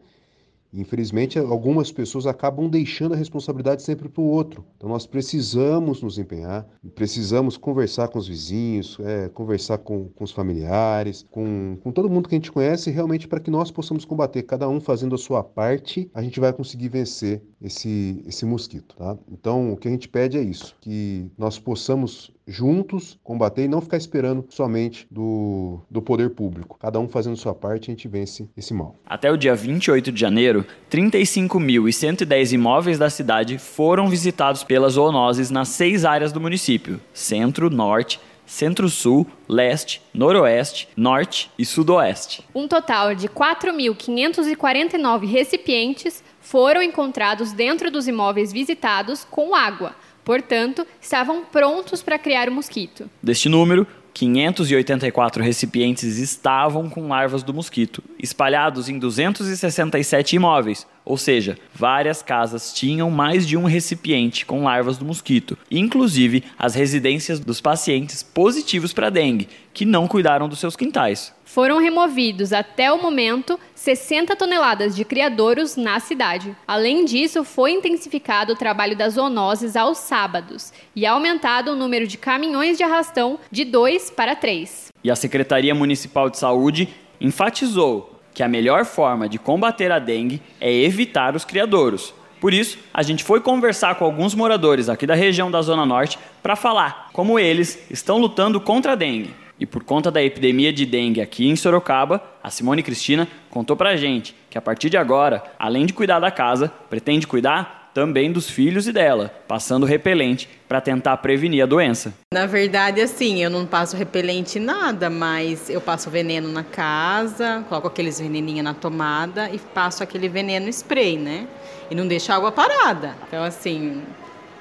Infelizmente, 0.73 1.39
algumas 1.39 1.91
pessoas 1.91 2.27
acabam 2.27 2.69
deixando 2.69 3.13
a 3.13 3.17
responsabilidade 3.17 3.81
sempre 3.81 4.09
para 4.09 4.21
o 4.21 4.25
outro. 4.25 4.65
Então, 4.75 4.89
nós 4.89 5.07
precisamos 5.07 6.01
nos 6.01 6.17
empenhar, 6.17 6.67
precisamos 6.93 7.57
conversar 7.57 8.09
com 8.09 8.19
os 8.19 8.27
vizinhos, 8.27 8.97
é, 9.01 9.29
conversar 9.29 9.77
com, 9.77 10.09
com 10.09 10.23
os 10.23 10.31
familiares, 10.31 11.25
com, 11.31 11.77
com 11.81 11.91
todo 11.91 12.09
mundo 12.09 12.27
que 12.27 12.35
a 12.35 12.37
gente 12.37 12.51
conhece, 12.51 12.91
realmente 12.91 13.27
para 13.27 13.39
que 13.39 13.49
nós 13.49 13.71
possamos 13.71 14.05
combater, 14.05 14.43
cada 14.43 14.67
um 14.67 14.79
fazendo 14.79 15.15
a 15.15 15.17
sua 15.17 15.43
parte, 15.43 16.09
a 16.13 16.21
gente 16.21 16.39
vai 16.39 16.51
conseguir 16.51 16.89
vencer 16.89 17.41
esse, 17.61 18.23
esse 18.27 18.45
mosquito. 18.45 18.95
Tá? 18.95 19.17
Então, 19.31 19.73
o 19.73 19.77
que 19.77 19.87
a 19.87 19.91
gente 19.91 20.07
pede 20.07 20.37
é 20.37 20.41
isso: 20.41 20.75
que 20.81 21.29
nós 21.37 21.59
possamos 21.59 22.31
juntos 22.47 23.19
combater 23.23 23.65
e 23.65 23.67
não 23.67 23.81
ficar 23.81 23.97
esperando 23.97 24.45
somente 24.49 25.05
do, 25.11 25.79
do 25.89 26.01
poder 26.01 26.29
público. 26.29 26.77
Cada 26.79 26.99
um 26.99 27.07
fazendo 27.07 27.35
sua 27.35 27.53
parte, 27.53 27.89
a 27.89 27.93
gente 27.93 28.07
vence 28.07 28.47
esse 28.55 28.73
mal. 28.73 28.95
Até 29.05 29.31
o 29.31 29.37
dia 29.37 29.53
28 29.53 30.11
de 30.11 30.19
janeiro, 30.19 30.65
35.110 30.89 32.53
imóveis 32.53 32.97
da 32.97 33.09
cidade 33.09 33.57
foram 33.57 34.07
visitados 34.07 34.63
pelas 34.63 34.93
zoonoses 34.93 35.51
nas 35.51 35.69
seis 35.69 36.05
áreas 36.05 36.31
do 36.31 36.39
município: 36.39 37.01
centro, 37.13 37.69
norte, 37.69 38.19
Centro-Sul, 38.47 39.27
Leste, 39.47 40.01
Noroeste, 40.13 40.87
Norte 40.95 41.51
e 41.59 41.65
Sudoeste. 41.65 42.43
Um 42.55 42.67
total 42.67 43.13
de 43.13 43.27
4.549 43.27 45.29
recipientes 45.29 46.23
foram 46.49 46.81
encontrados 46.81 47.51
dentro 47.51 47.91
dos 47.91 48.07
imóveis 48.07 48.51
visitados 48.51 49.25
com 49.29 49.53
água, 49.53 49.95
Portanto, 50.27 50.85
estavam 50.99 51.45
prontos 51.45 52.03
para 52.03 52.19
criar 52.19 52.49
o 52.49 52.51
mosquito. 52.51 53.09
Deste 53.23 53.47
número, 53.47 53.87
584 54.13 55.41
recipientes 55.41 56.17
estavam 56.17 56.89
com 56.89 57.07
larvas 57.07 57.43
do 57.43 57.53
mosquito, 57.53 58.03
espalhados 58.21 58.89
em 58.89 58.99
267 58.99 60.35
imóveis, 60.35 60.85
ou 61.07 61.17
seja, 61.17 61.57
várias 61.73 62.21
casas 62.21 62.73
tinham 62.73 63.09
mais 63.09 63.47
de 63.47 63.55
um 63.55 63.63
recipiente 63.63 64.45
com 64.45 64.65
larvas 64.65 64.97
do 64.97 65.05
mosquito, 65.05 65.57
inclusive 65.71 66.43
as 66.59 66.75
residências 66.75 67.39
dos 67.39 67.61
pacientes 67.61 68.21
positivos 68.21 68.91
para 68.91 69.09
dengue, 69.09 69.47
que 69.73 69.85
não 69.85 70.05
cuidaram 70.05 70.49
dos 70.49 70.59
seus 70.59 70.75
quintais. 70.75 71.33
Foram 71.45 71.79
removidos 71.79 72.51
até 72.51 72.91
o 72.91 73.01
momento 73.01 73.57
60 73.73 74.35
toneladas 74.35 74.97
de 74.97 75.05
criadouros 75.05 75.77
na 75.77 75.97
cidade. 76.01 76.53
Além 76.67 77.05
disso, 77.05 77.45
foi 77.45 77.71
intensificado 77.71 78.51
o 78.51 78.57
trabalho 78.57 78.97
das 78.97 79.13
zoonoses 79.13 79.77
aos 79.77 79.99
sábados 79.99 80.73
e 80.93 81.05
aumentado 81.05 81.71
o 81.71 81.75
número 81.75 82.05
de 82.05 82.17
caminhões 82.17 82.77
de 82.77 82.83
arrastão 82.83 83.39
de 83.49 83.63
2 83.63 84.11
para 84.11 84.35
3. 84.35 84.89
E 85.01 85.09
a 85.09 85.15
Secretaria 85.15 85.73
Municipal 85.73 86.29
de 86.29 86.37
Saúde 86.37 86.89
enfatizou 87.21 88.16
que 88.37 88.43
a 88.43 88.47
melhor 88.47 88.85
forma 88.85 89.27
de 89.27 89.39
combater 89.39 89.91
a 89.91 89.97
dengue 89.97 90.39
é 90.61 90.71
evitar 90.71 91.35
os 91.35 91.43
criadouros. 91.43 92.13
Por 92.39 92.53
isso, 92.53 92.77
a 92.93 93.01
gente 93.01 93.23
foi 93.23 93.41
conversar 93.41 93.95
com 93.95 94.05
alguns 94.05 94.35
moradores 94.35 94.89
aqui 94.89 95.07
da 95.07 95.15
região 95.15 95.49
da 95.49 95.59
Zona 95.59 95.87
Norte 95.87 96.19
para 96.43 96.55
falar 96.55 97.09
como 97.13 97.39
eles 97.39 97.83
estão 97.89 98.19
lutando 98.19 98.61
contra 98.61 98.91
a 98.91 98.95
dengue. 98.95 99.33
E 99.59 99.65
por 99.65 99.83
conta 99.83 100.11
da 100.11 100.21
epidemia 100.21 100.71
de 100.71 100.85
dengue 100.85 101.19
aqui 101.19 101.47
em 101.47 101.55
Sorocaba, 101.55 102.21
a 102.43 102.51
Simone 102.51 102.83
Cristina 102.83 103.27
contou 103.49 103.75
pra 103.75 103.97
gente 103.97 104.35
que 104.51 104.57
a 104.59 104.61
partir 104.61 104.91
de 104.91 104.97
agora, 104.97 105.43
além 105.57 105.87
de 105.87 105.93
cuidar 105.93 106.19
da 106.19 106.29
casa, 106.29 106.71
pretende 106.91 107.25
cuidar 107.25 107.76
também 107.97 108.31
dos 108.31 108.47
filhos 108.47 108.87
e 108.87 108.91
dela, 108.91 109.33
passando 109.47 109.83
repelente 109.83 110.47
para 110.67 110.79
tentar 110.79 111.17
prevenir 111.17 111.63
a 111.63 111.65
doença. 111.65 112.13
Na 112.31 112.45
verdade, 112.45 113.01
assim, 113.01 113.43
eu 113.43 113.49
não 113.49 113.65
passo 113.65 113.97
repelente 113.97 114.59
nada, 114.59 115.09
mas 115.09 115.67
eu 115.67 115.81
passo 115.81 116.07
veneno 116.07 116.47
na 116.47 116.63
casa, 116.63 117.65
coloco 117.67 117.87
aqueles 117.87 118.19
veneninhos 118.19 118.63
na 118.63 118.75
tomada 118.75 119.49
e 119.49 119.57
passo 119.57 120.03
aquele 120.03 120.29
veneno 120.29 120.69
spray, 120.69 121.17
né? 121.17 121.47
E 121.89 121.95
não 121.95 122.07
deixo 122.07 122.31
a 122.31 122.35
água 122.35 122.51
parada. 122.51 123.15
Então, 123.27 123.43
assim, 123.43 124.03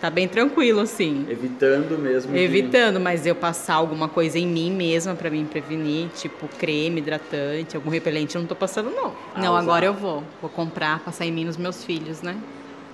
tá 0.01 0.09
bem 0.09 0.27
tranquilo, 0.27 0.81
assim. 0.81 1.27
Evitando 1.29 1.99
mesmo. 1.99 2.35
Evitando, 2.35 2.97
de... 2.97 3.05
mas 3.05 3.27
eu 3.27 3.35
passar 3.35 3.75
alguma 3.75 4.09
coisa 4.09 4.39
em 4.39 4.47
mim 4.47 4.73
mesma 4.73 5.15
para 5.15 5.29
me 5.29 5.45
prevenir, 5.45 6.09
tipo 6.17 6.49
creme, 6.57 7.03
hidratante, 7.03 7.77
algum 7.77 7.91
repelente, 7.91 8.35
eu 8.35 8.41
não 8.41 8.49
tô 8.49 8.57
passando, 8.57 8.89
não. 8.89 9.13
Ah, 9.35 9.43
não, 9.43 9.53
usar. 9.53 9.61
agora 9.61 9.85
eu 9.85 9.93
vou. 9.93 10.25
Vou 10.41 10.49
comprar, 10.49 11.01
passar 11.01 11.27
em 11.27 11.33
mim 11.33 11.45
nos 11.45 11.59
meus 11.59 11.85
filhos, 11.85 12.23
né? 12.23 12.35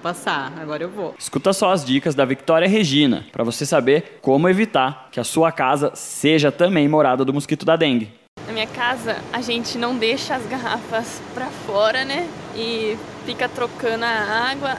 Passar, 0.02 0.52
agora 0.60 0.82
eu 0.82 0.90
vou. 0.90 1.14
Escuta 1.18 1.52
só 1.52 1.72
as 1.72 1.84
dicas 1.84 2.14
da 2.14 2.24
Victoria 2.24 2.68
Regina, 2.68 3.24
para 3.30 3.44
você 3.44 3.64
saber 3.64 4.18
como 4.20 4.48
evitar 4.48 5.08
que 5.12 5.20
a 5.20 5.24
sua 5.24 5.52
casa 5.52 5.92
seja 5.94 6.50
também 6.50 6.88
morada 6.88 7.24
do 7.24 7.32
mosquito 7.32 7.64
da 7.64 7.76
dengue. 7.76 8.12
Na 8.46 8.52
minha 8.52 8.66
casa, 8.66 9.16
a 9.32 9.40
gente 9.40 9.78
não 9.78 9.96
deixa 9.96 10.34
as 10.34 10.44
garrafas 10.46 11.22
para 11.32 11.46
fora, 11.46 12.04
né? 12.04 12.28
E 12.56 12.98
fica 13.24 13.48
trocando 13.48 14.04
a 14.04 14.50
água. 14.50 14.76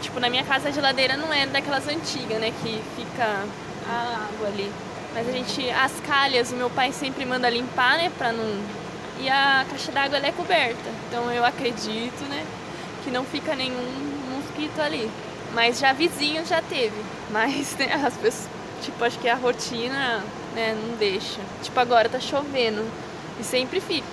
tipo, 0.00 0.20
na 0.20 0.28
minha 0.28 0.44
casa 0.44 0.68
a 0.68 0.72
geladeira 0.72 1.16
não 1.16 1.32
é 1.32 1.46
daquelas 1.46 1.88
antigas, 1.88 2.38
né? 2.38 2.52
Que 2.62 2.82
fica 2.96 3.44
a 3.88 4.28
água 4.28 4.48
ali. 4.48 4.70
Mas 5.14 5.28
a 5.28 5.32
gente, 5.32 5.70
as 5.70 5.92
calhas, 6.00 6.52
o 6.52 6.56
meu 6.56 6.68
pai 6.70 6.92
sempre 6.92 7.24
manda 7.24 7.48
limpar, 7.48 7.96
né? 7.96 8.10
Pra 8.18 8.32
não. 8.32 8.60
E 9.20 9.28
a 9.28 9.64
caixa 9.68 9.92
d'água 9.92 10.18
ela 10.18 10.26
é 10.26 10.32
coberta. 10.32 10.90
Então 11.08 11.30
eu 11.30 11.44
acredito, 11.44 12.22
né? 12.28 12.44
Que 13.04 13.10
não 13.10 13.24
fica 13.24 13.54
nenhum 13.54 14.11
ali. 14.80 15.10
Mas 15.52 15.78
já 15.78 15.92
vizinho 15.92 16.44
já 16.44 16.62
teve. 16.62 17.00
Mas 17.30 17.76
né, 17.76 17.92
as 17.94 18.14
pessoas, 18.14 18.48
tipo, 18.82 19.04
acho 19.04 19.18
que 19.18 19.28
a 19.28 19.34
rotina, 19.34 20.24
né, 20.54 20.76
não 20.80 20.96
deixa. 20.96 21.40
Tipo, 21.62 21.78
agora 21.80 22.08
tá 22.08 22.20
chovendo. 22.20 22.84
E 23.38 23.44
sempre 23.44 23.80
fica. 23.80 24.06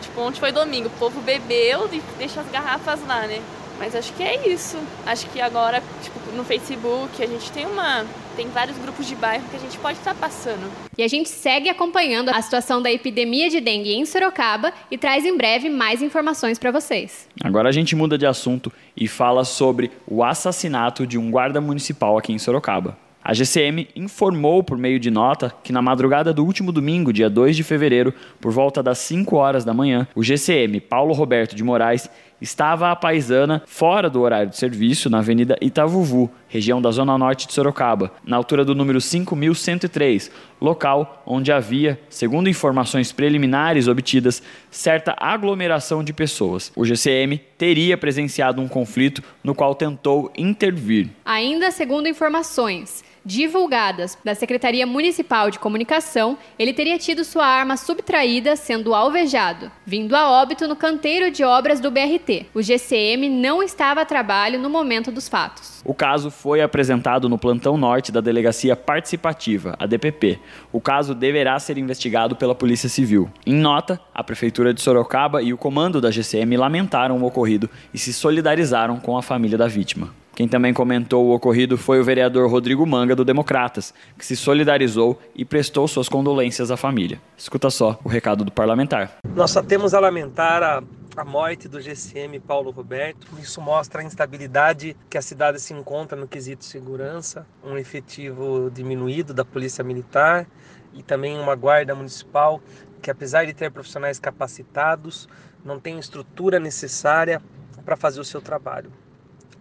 Tipo, 0.00 0.20
ontem 0.20 0.40
foi 0.40 0.52
domingo, 0.52 0.88
o 0.88 0.98
povo 0.98 1.20
bebeu 1.20 1.88
e 1.92 2.00
deixa 2.18 2.40
as 2.40 2.48
garrafas 2.48 3.00
lá, 3.06 3.26
né? 3.26 3.42
Mas 3.78 3.94
acho 3.94 4.12
que 4.14 4.22
é 4.22 4.48
isso. 4.48 4.78
Acho 5.04 5.28
que 5.30 5.40
agora, 5.40 5.82
tipo, 6.02 6.18
no 6.36 6.44
Facebook, 6.44 7.22
a 7.22 7.26
gente 7.26 7.50
tem 7.52 7.66
uma. 7.66 8.04
Tem 8.36 8.48
vários 8.48 8.76
grupos 8.76 9.06
de 9.06 9.14
bairro 9.14 9.44
que 9.50 9.56
a 9.56 9.58
gente 9.58 9.78
pode 9.78 9.98
estar 9.98 10.12
tá 10.12 10.20
passando. 10.20 10.70
E 10.96 11.02
a 11.02 11.08
gente 11.08 11.28
segue 11.28 11.70
acompanhando 11.70 12.28
a 12.28 12.40
situação 12.42 12.82
da 12.82 12.92
epidemia 12.92 13.48
de 13.48 13.60
dengue 13.60 13.94
em 13.94 14.04
Sorocaba 14.04 14.72
e 14.90 14.98
traz 14.98 15.24
em 15.24 15.36
breve 15.36 15.70
mais 15.70 16.02
informações 16.02 16.58
para 16.58 16.70
vocês. 16.70 17.26
Agora 17.42 17.70
a 17.70 17.72
gente 17.72 17.96
muda 17.96 18.18
de 18.18 18.26
assunto 18.26 18.70
e 18.94 19.08
fala 19.08 19.44
sobre 19.44 19.90
o 20.06 20.22
assassinato 20.22 21.06
de 21.06 21.16
um 21.16 21.30
guarda 21.30 21.60
municipal 21.60 22.18
aqui 22.18 22.32
em 22.32 22.38
Sorocaba. 22.38 22.98
A 23.28 23.34
GCM 23.34 23.88
informou 23.96 24.62
por 24.62 24.78
meio 24.78 25.00
de 25.00 25.10
nota 25.10 25.52
que 25.64 25.72
na 25.72 25.82
madrugada 25.82 26.32
do 26.32 26.44
último 26.44 26.70
domingo, 26.70 27.12
dia 27.12 27.28
2 27.28 27.56
de 27.56 27.64
fevereiro, 27.64 28.14
por 28.40 28.52
volta 28.52 28.84
das 28.84 28.98
5 28.98 29.34
horas 29.34 29.64
da 29.64 29.74
manhã, 29.74 30.06
o 30.14 30.22
GCM 30.22 30.78
Paulo 30.78 31.12
Roberto 31.12 31.56
de 31.56 31.64
Moraes 31.64 32.08
estava 32.40 32.90
a 32.90 32.96
paisana 32.96 33.62
fora 33.66 34.10
do 34.10 34.20
horário 34.20 34.50
de 34.50 34.56
serviço 34.56 35.08
na 35.08 35.18
Avenida 35.18 35.56
Itavuvu, 35.60 36.30
região 36.48 36.80
da 36.80 36.90
Zona 36.90 37.16
Norte 37.16 37.46
de 37.46 37.52
Sorocaba, 37.52 38.12
na 38.24 38.36
altura 38.36 38.64
do 38.64 38.74
número 38.74 39.00
5103, 39.00 40.30
local 40.60 41.22
onde 41.26 41.52
havia, 41.52 41.98
segundo 42.08 42.48
informações 42.48 43.12
preliminares 43.12 43.88
obtidas, 43.88 44.42
certa 44.70 45.14
aglomeração 45.18 46.02
de 46.02 46.12
pessoas. 46.12 46.72
O 46.76 46.84
GCM 46.84 47.40
teria 47.58 47.96
presenciado 47.96 48.60
um 48.60 48.68
conflito 48.68 49.22
no 49.42 49.54
qual 49.54 49.74
tentou 49.74 50.32
intervir. 50.36 51.08
Ainda 51.24 51.70
segundo 51.70 52.08
informações, 52.08 53.04
divulgadas 53.26 54.16
da 54.24 54.36
Secretaria 54.36 54.86
Municipal 54.86 55.50
de 55.50 55.58
Comunicação, 55.58 56.38
ele 56.56 56.72
teria 56.72 56.96
tido 56.96 57.24
sua 57.24 57.44
arma 57.44 57.76
subtraída 57.76 58.54
sendo 58.54 58.94
alvejado, 58.94 59.70
vindo 59.84 60.14
a 60.14 60.30
óbito 60.30 60.68
no 60.68 60.76
canteiro 60.76 61.28
de 61.32 61.42
obras 61.42 61.80
do 61.80 61.90
BRT. 61.90 62.46
O 62.54 62.62
GCM 62.62 63.28
não 63.28 63.64
estava 63.64 64.02
a 64.02 64.04
trabalho 64.04 64.60
no 64.60 64.70
momento 64.70 65.10
dos 65.10 65.28
fatos. 65.28 65.82
O 65.84 65.92
caso 65.92 66.30
foi 66.30 66.60
apresentado 66.60 67.28
no 67.28 67.36
plantão 67.36 67.76
norte 67.76 68.12
da 68.12 68.20
Delegacia 68.20 68.76
Participativa, 68.76 69.74
a 69.76 69.86
DPP. 69.86 70.38
O 70.72 70.80
caso 70.80 71.12
deverá 71.12 71.58
ser 71.58 71.78
investigado 71.78 72.36
pela 72.36 72.54
Polícia 72.54 72.88
Civil. 72.88 73.28
Em 73.44 73.54
nota, 73.54 74.00
a 74.14 74.22
Prefeitura 74.22 74.72
de 74.72 74.80
Sorocaba 74.80 75.42
e 75.42 75.52
o 75.52 75.58
comando 75.58 76.00
da 76.00 76.12
GCM 76.12 76.56
lamentaram 76.56 77.18
o 77.18 77.24
ocorrido 77.24 77.68
e 77.92 77.98
se 77.98 78.12
solidarizaram 78.12 79.00
com 79.00 79.18
a 79.18 79.22
família 79.22 79.58
da 79.58 79.66
vítima. 79.66 80.14
Quem 80.36 80.46
também 80.46 80.74
comentou 80.74 81.24
o 81.24 81.34
ocorrido 81.34 81.78
foi 81.78 81.98
o 81.98 82.04
vereador 82.04 82.50
Rodrigo 82.50 82.84
Manga, 82.86 83.16
do 83.16 83.24
Democratas, 83.24 83.94
que 84.18 84.26
se 84.26 84.36
solidarizou 84.36 85.18
e 85.34 85.46
prestou 85.46 85.88
suas 85.88 86.10
condolências 86.10 86.70
à 86.70 86.76
família. 86.76 87.18
Escuta 87.38 87.70
só 87.70 87.98
o 88.04 88.08
recado 88.10 88.44
do 88.44 88.52
parlamentar. 88.52 89.16
Nós 89.34 89.50
só 89.50 89.62
temos 89.62 89.94
a 89.94 89.98
lamentar 89.98 90.62
a, 90.62 90.82
a 91.16 91.24
morte 91.24 91.68
do 91.68 91.80
GCM 91.80 92.38
Paulo 92.38 92.70
Roberto. 92.70 93.26
Isso 93.40 93.62
mostra 93.62 94.02
a 94.02 94.04
instabilidade 94.04 94.94
que 95.08 95.16
a 95.16 95.22
cidade 95.22 95.58
se 95.58 95.72
encontra 95.72 96.20
no 96.20 96.28
quesito 96.28 96.66
segurança, 96.66 97.46
um 97.64 97.78
efetivo 97.78 98.70
diminuído 98.70 99.32
da 99.32 99.42
Polícia 99.42 99.82
Militar 99.82 100.46
e 100.92 101.02
também 101.02 101.40
uma 101.40 101.54
guarda 101.54 101.94
municipal 101.94 102.60
que, 103.00 103.10
apesar 103.10 103.46
de 103.46 103.54
ter 103.54 103.70
profissionais 103.70 104.18
capacitados, 104.18 105.26
não 105.64 105.80
tem 105.80 105.98
estrutura 105.98 106.60
necessária 106.60 107.40
para 107.86 107.96
fazer 107.96 108.20
o 108.20 108.24
seu 108.24 108.42
trabalho. 108.42 108.92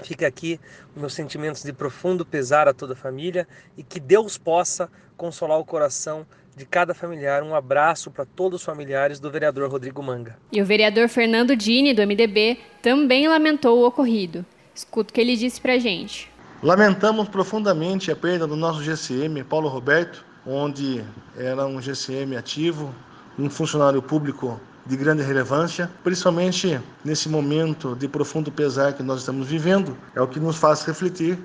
Fica 0.04 0.28
aqui 0.28 0.60
os 0.96 1.00
meus 1.00 1.14
sentimentos 1.14 1.64
de 1.64 1.72
profundo 1.74 2.26
pesar 2.26 2.68
a 2.68 2.74
toda 2.74 2.94
a 2.94 2.96
família 2.96 3.48
e 3.78 3.84
que 3.84 4.00
Deus 4.00 4.38
possa 4.38 4.90
consolar 5.16 5.58
o 5.60 5.66
coração 5.66 6.26
de 6.56 6.66
cada 6.66 6.94
familiar. 6.94 7.44
Um 7.44 7.56
abraço 7.56 8.12
para 8.12 8.26
todos 8.26 8.62
os 8.62 8.66
familiares 8.66 9.20
do 9.20 9.30
vereador 9.30 9.70
Rodrigo 9.70 10.02
Manga. 10.02 10.38
E 10.52 10.62
o 10.62 10.66
vereador 10.66 11.10
Fernando 11.10 11.56
Dini, 11.56 11.94
do 11.94 12.02
MDB, 12.02 12.58
também 12.82 13.28
lamentou 13.28 13.80
o 13.80 13.88
ocorrido. 13.88 14.46
Escuta 14.74 15.12
o 15.12 15.14
que 15.14 15.22
ele 15.22 15.36
disse 15.36 15.60
para 15.60 15.74
a 15.74 15.80
gente. 15.80 16.32
Lamentamos 16.62 17.30
profundamente 17.30 18.12
a 18.12 18.16
perda 18.16 18.48
do 18.48 18.56
nosso 18.56 18.82
GCM, 18.84 19.44
Paulo 19.44 19.68
Roberto, 19.68 20.26
onde 20.46 21.04
era 21.38 21.66
um 21.66 21.82
GCM 21.82 22.36
ativo, 22.36 22.94
um 23.38 23.50
funcionário 23.50 24.02
público 24.02 24.60
de 24.86 24.96
grande 24.96 25.24
relevância, 25.24 25.90
principalmente 26.04 26.80
nesse 27.04 27.28
momento 27.28 27.96
de 27.96 28.08
profundo 28.08 28.52
pesar 28.52 28.94
que 28.94 29.02
nós 29.02 29.20
estamos 29.20 29.48
vivendo, 29.48 29.98
é 30.16 30.22
o 30.22 30.28
que 30.28 30.40
nos 30.40 30.58
faz 30.58 30.84
refletir 30.84 31.40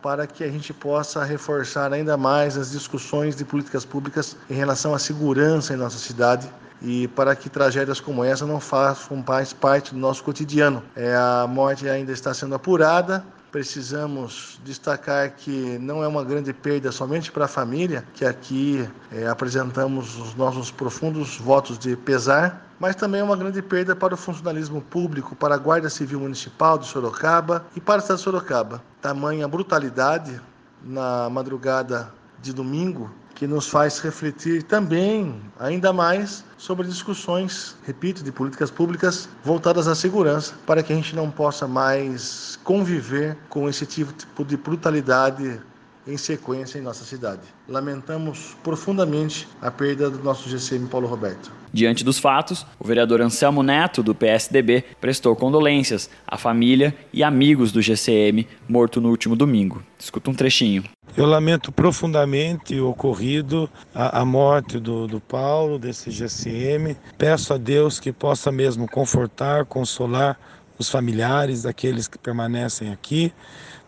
para 0.00 0.26
que 0.26 0.44
a 0.44 0.48
gente 0.48 0.72
possa 0.72 1.24
reforçar 1.24 1.92
ainda 1.92 2.16
mais 2.16 2.56
as 2.56 2.70
discussões 2.70 3.36
de 3.36 3.44
políticas 3.44 3.84
públicas 3.84 4.36
em 4.48 4.54
relação 4.54 4.94
à 4.94 4.98
segurança 4.98 5.74
em 5.74 5.76
nossa 5.76 5.98
cidade 5.98 6.48
e 6.80 7.08
para 7.08 7.34
que 7.34 7.50
tragédias 7.50 8.00
como 8.00 8.24
essa 8.24 8.46
não 8.46 8.60
façam 8.60 9.22
mais 9.26 9.52
parte 9.52 9.92
do 9.92 10.00
nosso 10.00 10.22
cotidiano. 10.22 10.82
É, 10.94 11.14
a 11.14 11.46
morte 11.48 11.88
ainda 11.88 12.12
está 12.12 12.32
sendo 12.32 12.54
apurada, 12.54 13.24
precisamos 13.50 14.60
destacar 14.64 15.30
que 15.32 15.78
não 15.78 16.02
é 16.02 16.08
uma 16.08 16.24
grande 16.24 16.52
perda 16.52 16.92
somente 16.92 17.32
para 17.32 17.46
a 17.46 17.48
família, 17.48 18.04
que 18.14 18.24
aqui 18.24 18.88
é, 19.12 19.26
apresentamos 19.26 20.16
os 20.18 20.34
nossos 20.34 20.70
profundos 20.70 21.36
votos 21.36 21.78
de 21.78 21.96
pesar, 21.96 22.66
mas 22.78 22.94
também 22.94 23.20
é 23.20 23.24
uma 23.24 23.36
grande 23.36 23.60
perda 23.60 23.96
para 23.96 24.14
o 24.14 24.16
funcionalismo 24.16 24.80
público, 24.80 25.34
para 25.34 25.54
a 25.54 25.58
Guarda 25.58 25.90
Civil 25.90 26.20
Municipal 26.20 26.78
de 26.78 26.86
Sorocaba 26.86 27.64
e 27.74 27.80
para 27.80 27.96
a 27.96 28.00
cidade 28.00 28.18
de 28.18 28.24
Sorocaba. 28.24 28.82
Tamanha 29.00 29.48
brutalidade 29.48 30.40
na 30.82 31.28
madrugada 31.28 32.12
de 32.40 32.52
domingo 32.52 33.10
que 33.38 33.46
nos 33.46 33.68
faz 33.68 34.00
refletir 34.00 34.64
também, 34.64 35.40
ainda 35.60 35.92
mais, 35.92 36.44
sobre 36.56 36.88
discussões, 36.88 37.76
repito, 37.86 38.24
de 38.24 38.32
políticas 38.32 38.68
públicas 38.68 39.28
voltadas 39.44 39.86
à 39.86 39.94
segurança, 39.94 40.56
para 40.66 40.82
que 40.82 40.92
a 40.92 40.96
gente 40.96 41.14
não 41.14 41.30
possa 41.30 41.68
mais 41.68 42.58
conviver 42.64 43.36
com 43.48 43.68
esse 43.68 43.86
tipo 43.86 44.44
de 44.44 44.56
brutalidade 44.56 45.60
em 46.04 46.16
sequência 46.16 46.78
em 46.78 46.82
nossa 46.82 47.04
cidade. 47.04 47.42
Lamentamos 47.68 48.56
profundamente 48.64 49.46
a 49.62 49.70
perda 49.70 50.10
do 50.10 50.18
nosso 50.18 50.48
GCM 50.48 50.88
Paulo 50.88 51.06
Roberto. 51.06 51.52
Diante 51.72 52.02
dos 52.02 52.18
fatos, 52.18 52.66
o 52.76 52.84
vereador 52.84 53.20
Anselmo 53.20 53.62
Neto, 53.62 54.02
do 54.02 54.16
PSDB, 54.16 54.84
prestou 55.00 55.36
condolências 55.36 56.10
à 56.26 56.36
família 56.36 56.96
e 57.12 57.22
amigos 57.22 57.70
do 57.70 57.80
GCM 57.80 58.48
morto 58.68 59.00
no 59.00 59.10
último 59.10 59.36
domingo. 59.36 59.80
Escuta 59.96 60.28
um 60.28 60.34
trechinho. 60.34 60.82
Eu 61.18 61.26
lamento 61.26 61.72
profundamente 61.72 62.78
o 62.78 62.90
ocorrido, 62.90 63.68
a, 63.92 64.20
a 64.20 64.24
morte 64.24 64.78
do, 64.78 65.08
do 65.08 65.18
Paulo, 65.20 65.76
desse 65.76 66.12
GCM. 66.12 66.96
Peço 67.18 67.52
a 67.52 67.56
Deus 67.56 67.98
que 67.98 68.12
possa 68.12 68.52
mesmo 68.52 68.88
confortar, 68.88 69.64
consolar 69.64 70.38
os 70.78 70.88
familiares 70.88 71.62
daqueles 71.62 72.06
que 72.06 72.16
permanecem 72.16 72.92
aqui, 72.92 73.32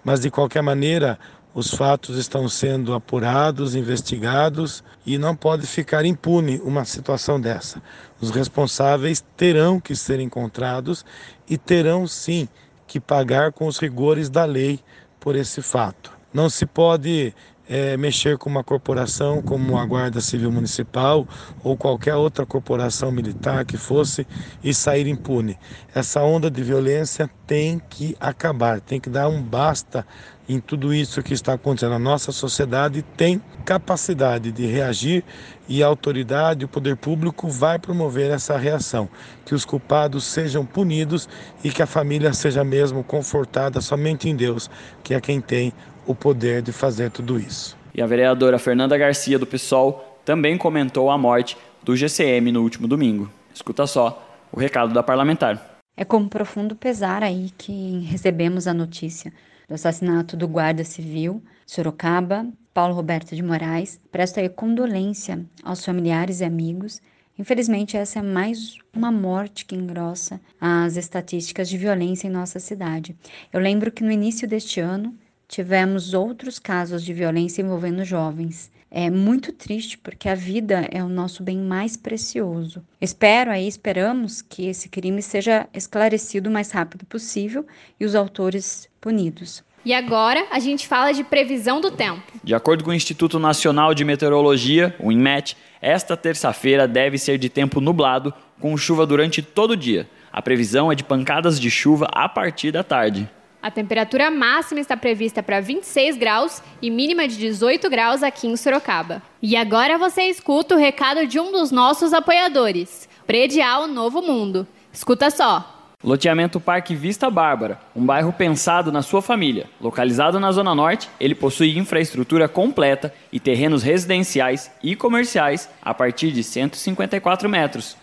mas 0.02 0.18
de 0.18 0.28
qualquer 0.28 0.60
maneira, 0.60 1.20
os 1.54 1.72
fatos 1.72 2.18
estão 2.18 2.48
sendo 2.48 2.94
apurados, 2.94 3.76
investigados 3.76 4.82
e 5.06 5.16
não 5.16 5.36
pode 5.36 5.68
ficar 5.68 6.04
impune 6.04 6.60
uma 6.64 6.84
situação 6.84 7.40
dessa. 7.40 7.80
Os 8.20 8.30
responsáveis 8.30 9.24
terão 9.36 9.78
que 9.78 9.94
ser 9.94 10.18
encontrados 10.18 11.04
e 11.48 11.56
terão 11.56 12.08
sim 12.08 12.48
que 12.88 12.98
pagar 12.98 13.52
com 13.52 13.68
os 13.68 13.78
rigores 13.78 14.28
da 14.28 14.44
lei 14.44 14.80
por 15.20 15.36
esse 15.36 15.62
fato. 15.62 16.18
Não 16.32 16.48
se 16.48 16.64
pode 16.64 17.34
é, 17.68 17.96
mexer 17.96 18.36
com 18.36 18.50
uma 18.50 18.64
corporação 18.64 19.40
como 19.40 19.78
a 19.78 19.86
Guarda 19.86 20.20
Civil 20.20 20.50
Municipal 20.50 21.26
ou 21.62 21.76
qualquer 21.76 22.16
outra 22.16 22.44
corporação 22.44 23.12
militar 23.12 23.64
que 23.64 23.76
fosse 23.76 24.26
e 24.62 24.74
sair 24.74 25.06
impune. 25.06 25.56
Essa 25.94 26.20
onda 26.22 26.50
de 26.50 26.62
violência 26.62 27.30
tem 27.50 27.82
que 27.90 28.16
acabar, 28.20 28.80
tem 28.80 29.00
que 29.00 29.10
dar 29.10 29.26
um 29.26 29.42
basta 29.42 30.06
em 30.48 30.60
tudo 30.60 30.94
isso 30.94 31.20
que 31.20 31.34
está 31.34 31.54
acontecendo. 31.54 31.94
A 31.94 31.98
nossa 31.98 32.30
sociedade 32.30 33.02
tem 33.16 33.42
capacidade 33.64 34.52
de 34.52 34.64
reagir 34.66 35.24
e 35.68 35.82
a 35.82 35.86
autoridade, 35.88 36.64
o 36.64 36.68
poder 36.68 36.94
público 36.94 37.48
vai 37.48 37.76
promover 37.76 38.30
essa 38.30 38.56
reação. 38.56 39.08
Que 39.44 39.52
os 39.52 39.64
culpados 39.64 40.22
sejam 40.22 40.64
punidos 40.64 41.28
e 41.64 41.72
que 41.72 41.82
a 41.82 41.86
família 41.86 42.32
seja 42.32 42.62
mesmo 42.62 43.02
confortada 43.02 43.80
somente 43.80 44.28
em 44.28 44.36
Deus, 44.36 44.70
que 45.02 45.12
é 45.12 45.20
quem 45.20 45.40
tem 45.40 45.72
o 46.06 46.14
poder 46.14 46.62
de 46.62 46.70
fazer 46.70 47.10
tudo 47.10 47.36
isso. 47.36 47.76
E 47.92 48.00
a 48.00 48.06
vereadora 48.06 48.60
Fernanda 48.60 48.96
Garcia, 48.96 49.40
do 49.40 49.46
PSOL, 49.46 50.20
também 50.24 50.56
comentou 50.56 51.10
a 51.10 51.18
morte 51.18 51.56
do 51.82 51.96
GCM 51.96 52.52
no 52.52 52.62
último 52.62 52.86
domingo. 52.86 53.28
Escuta 53.52 53.88
só 53.88 54.24
o 54.52 54.60
recado 54.60 54.94
da 54.94 55.02
parlamentar. 55.02 55.69
É 56.00 56.04
com 56.06 56.26
profundo 56.26 56.74
pesar 56.74 57.22
aí 57.22 57.50
que 57.58 57.98
recebemos 58.08 58.66
a 58.66 58.72
notícia 58.72 59.30
do 59.68 59.74
assassinato 59.74 60.34
do 60.34 60.48
guarda 60.48 60.82
civil 60.82 61.42
Sorocaba, 61.66 62.46
Paulo 62.72 62.94
Roberto 62.94 63.36
de 63.36 63.42
Moraes. 63.42 64.00
Presto 64.10 64.40
aí 64.40 64.48
condolência 64.48 65.44
aos 65.62 65.84
familiares 65.84 66.40
e 66.40 66.44
amigos. 66.44 67.02
Infelizmente, 67.38 67.98
essa 67.98 68.20
é 68.20 68.22
mais 68.22 68.78
uma 68.96 69.12
morte 69.12 69.66
que 69.66 69.76
engrossa 69.76 70.40
as 70.58 70.96
estatísticas 70.96 71.68
de 71.68 71.76
violência 71.76 72.26
em 72.26 72.30
nossa 72.30 72.58
cidade. 72.58 73.14
Eu 73.52 73.60
lembro 73.60 73.92
que 73.92 74.02
no 74.02 74.10
início 74.10 74.48
deste 74.48 74.80
ano 74.80 75.14
tivemos 75.46 76.14
outros 76.14 76.58
casos 76.58 77.04
de 77.04 77.12
violência 77.12 77.60
envolvendo 77.60 78.06
jovens. 78.06 78.72
É 78.90 79.08
muito 79.08 79.52
triste 79.52 79.96
porque 79.96 80.28
a 80.28 80.34
vida 80.34 80.88
é 80.90 81.02
o 81.02 81.08
nosso 81.08 81.44
bem 81.44 81.58
mais 81.58 81.96
precioso. 81.96 82.82
Espero 83.00 83.50
aí, 83.50 83.68
esperamos 83.68 84.42
que 84.42 84.66
esse 84.66 84.88
crime 84.88 85.22
seja 85.22 85.68
esclarecido 85.72 86.50
o 86.50 86.52
mais 86.52 86.72
rápido 86.72 87.06
possível 87.06 87.64
e 88.00 88.04
os 88.04 88.16
autores 88.16 88.88
punidos. 89.00 89.62
E 89.84 89.94
agora 89.94 90.46
a 90.50 90.58
gente 90.58 90.86
fala 90.86 91.12
de 91.12 91.24
previsão 91.24 91.80
do 91.80 91.90
tempo. 91.90 92.22
De 92.42 92.54
acordo 92.54 92.84
com 92.84 92.90
o 92.90 92.94
Instituto 92.94 93.38
Nacional 93.38 93.94
de 93.94 94.04
Meteorologia, 94.04 94.94
o 94.98 95.10
INMET, 95.10 95.56
esta 95.80 96.16
terça-feira 96.16 96.86
deve 96.86 97.16
ser 97.16 97.38
de 97.38 97.48
tempo 97.48 97.80
nublado, 97.80 98.34
com 98.60 98.76
chuva 98.76 99.06
durante 99.06 99.40
todo 99.40 99.70
o 99.70 99.76
dia. 99.76 100.06
A 100.32 100.42
previsão 100.42 100.92
é 100.92 100.94
de 100.94 101.02
pancadas 101.02 101.58
de 101.58 101.70
chuva 101.70 102.08
a 102.12 102.28
partir 102.28 102.70
da 102.72 102.84
tarde. 102.84 103.28
A 103.62 103.70
temperatura 103.70 104.30
máxima 104.30 104.80
está 104.80 104.96
prevista 104.96 105.42
para 105.42 105.60
26 105.60 106.16
graus 106.16 106.62
e 106.80 106.90
mínima 106.90 107.28
de 107.28 107.36
18 107.36 107.90
graus 107.90 108.22
aqui 108.22 108.46
em 108.46 108.56
Sorocaba. 108.56 109.22
E 109.42 109.54
agora 109.54 109.98
você 109.98 110.22
escuta 110.22 110.74
o 110.74 110.78
recado 110.78 111.26
de 111.26 111.38
um 111.38 111.52
dos 111.52 111.70
nossos 111.70 112.14
apoiadores, 112.14 113.06
Predial 113.26 113.86
Novo 113.86 114.22
Mundo. 114.22 114.66
Escuta 114.90 115.30
só. 115.30 115.76
Loteamento 116.02 116.58
Parque 116.58 116.94
Vista 116.94 117.28
Bárbara, 117.28 117.78
um 117.94 118.06
bairro 118.06 118.32
pensado 118.32 118.90
na 118.90 119.02
sua 119.02 119.20
família. 119.20 119.68
Localizado 119.78 120.40
na 120.40 120.50
Zona 120.50 120.74
Norte, 120.74 121.10
ele 121.20 121.34
possui 121.34 121.76
infraestrutura 121.76 122.48
completa 122.48 123.12
e 123.30 123.38
terrenos 123.38 123.82
residenciais 123.82 124.70
e 124.82 124.96
comerciais 124.96 125.68
a 125.82 125.92
partir 125.92 126.32
de 126.32 126.42
154 126.42 127.46
metros. 127.50 127.98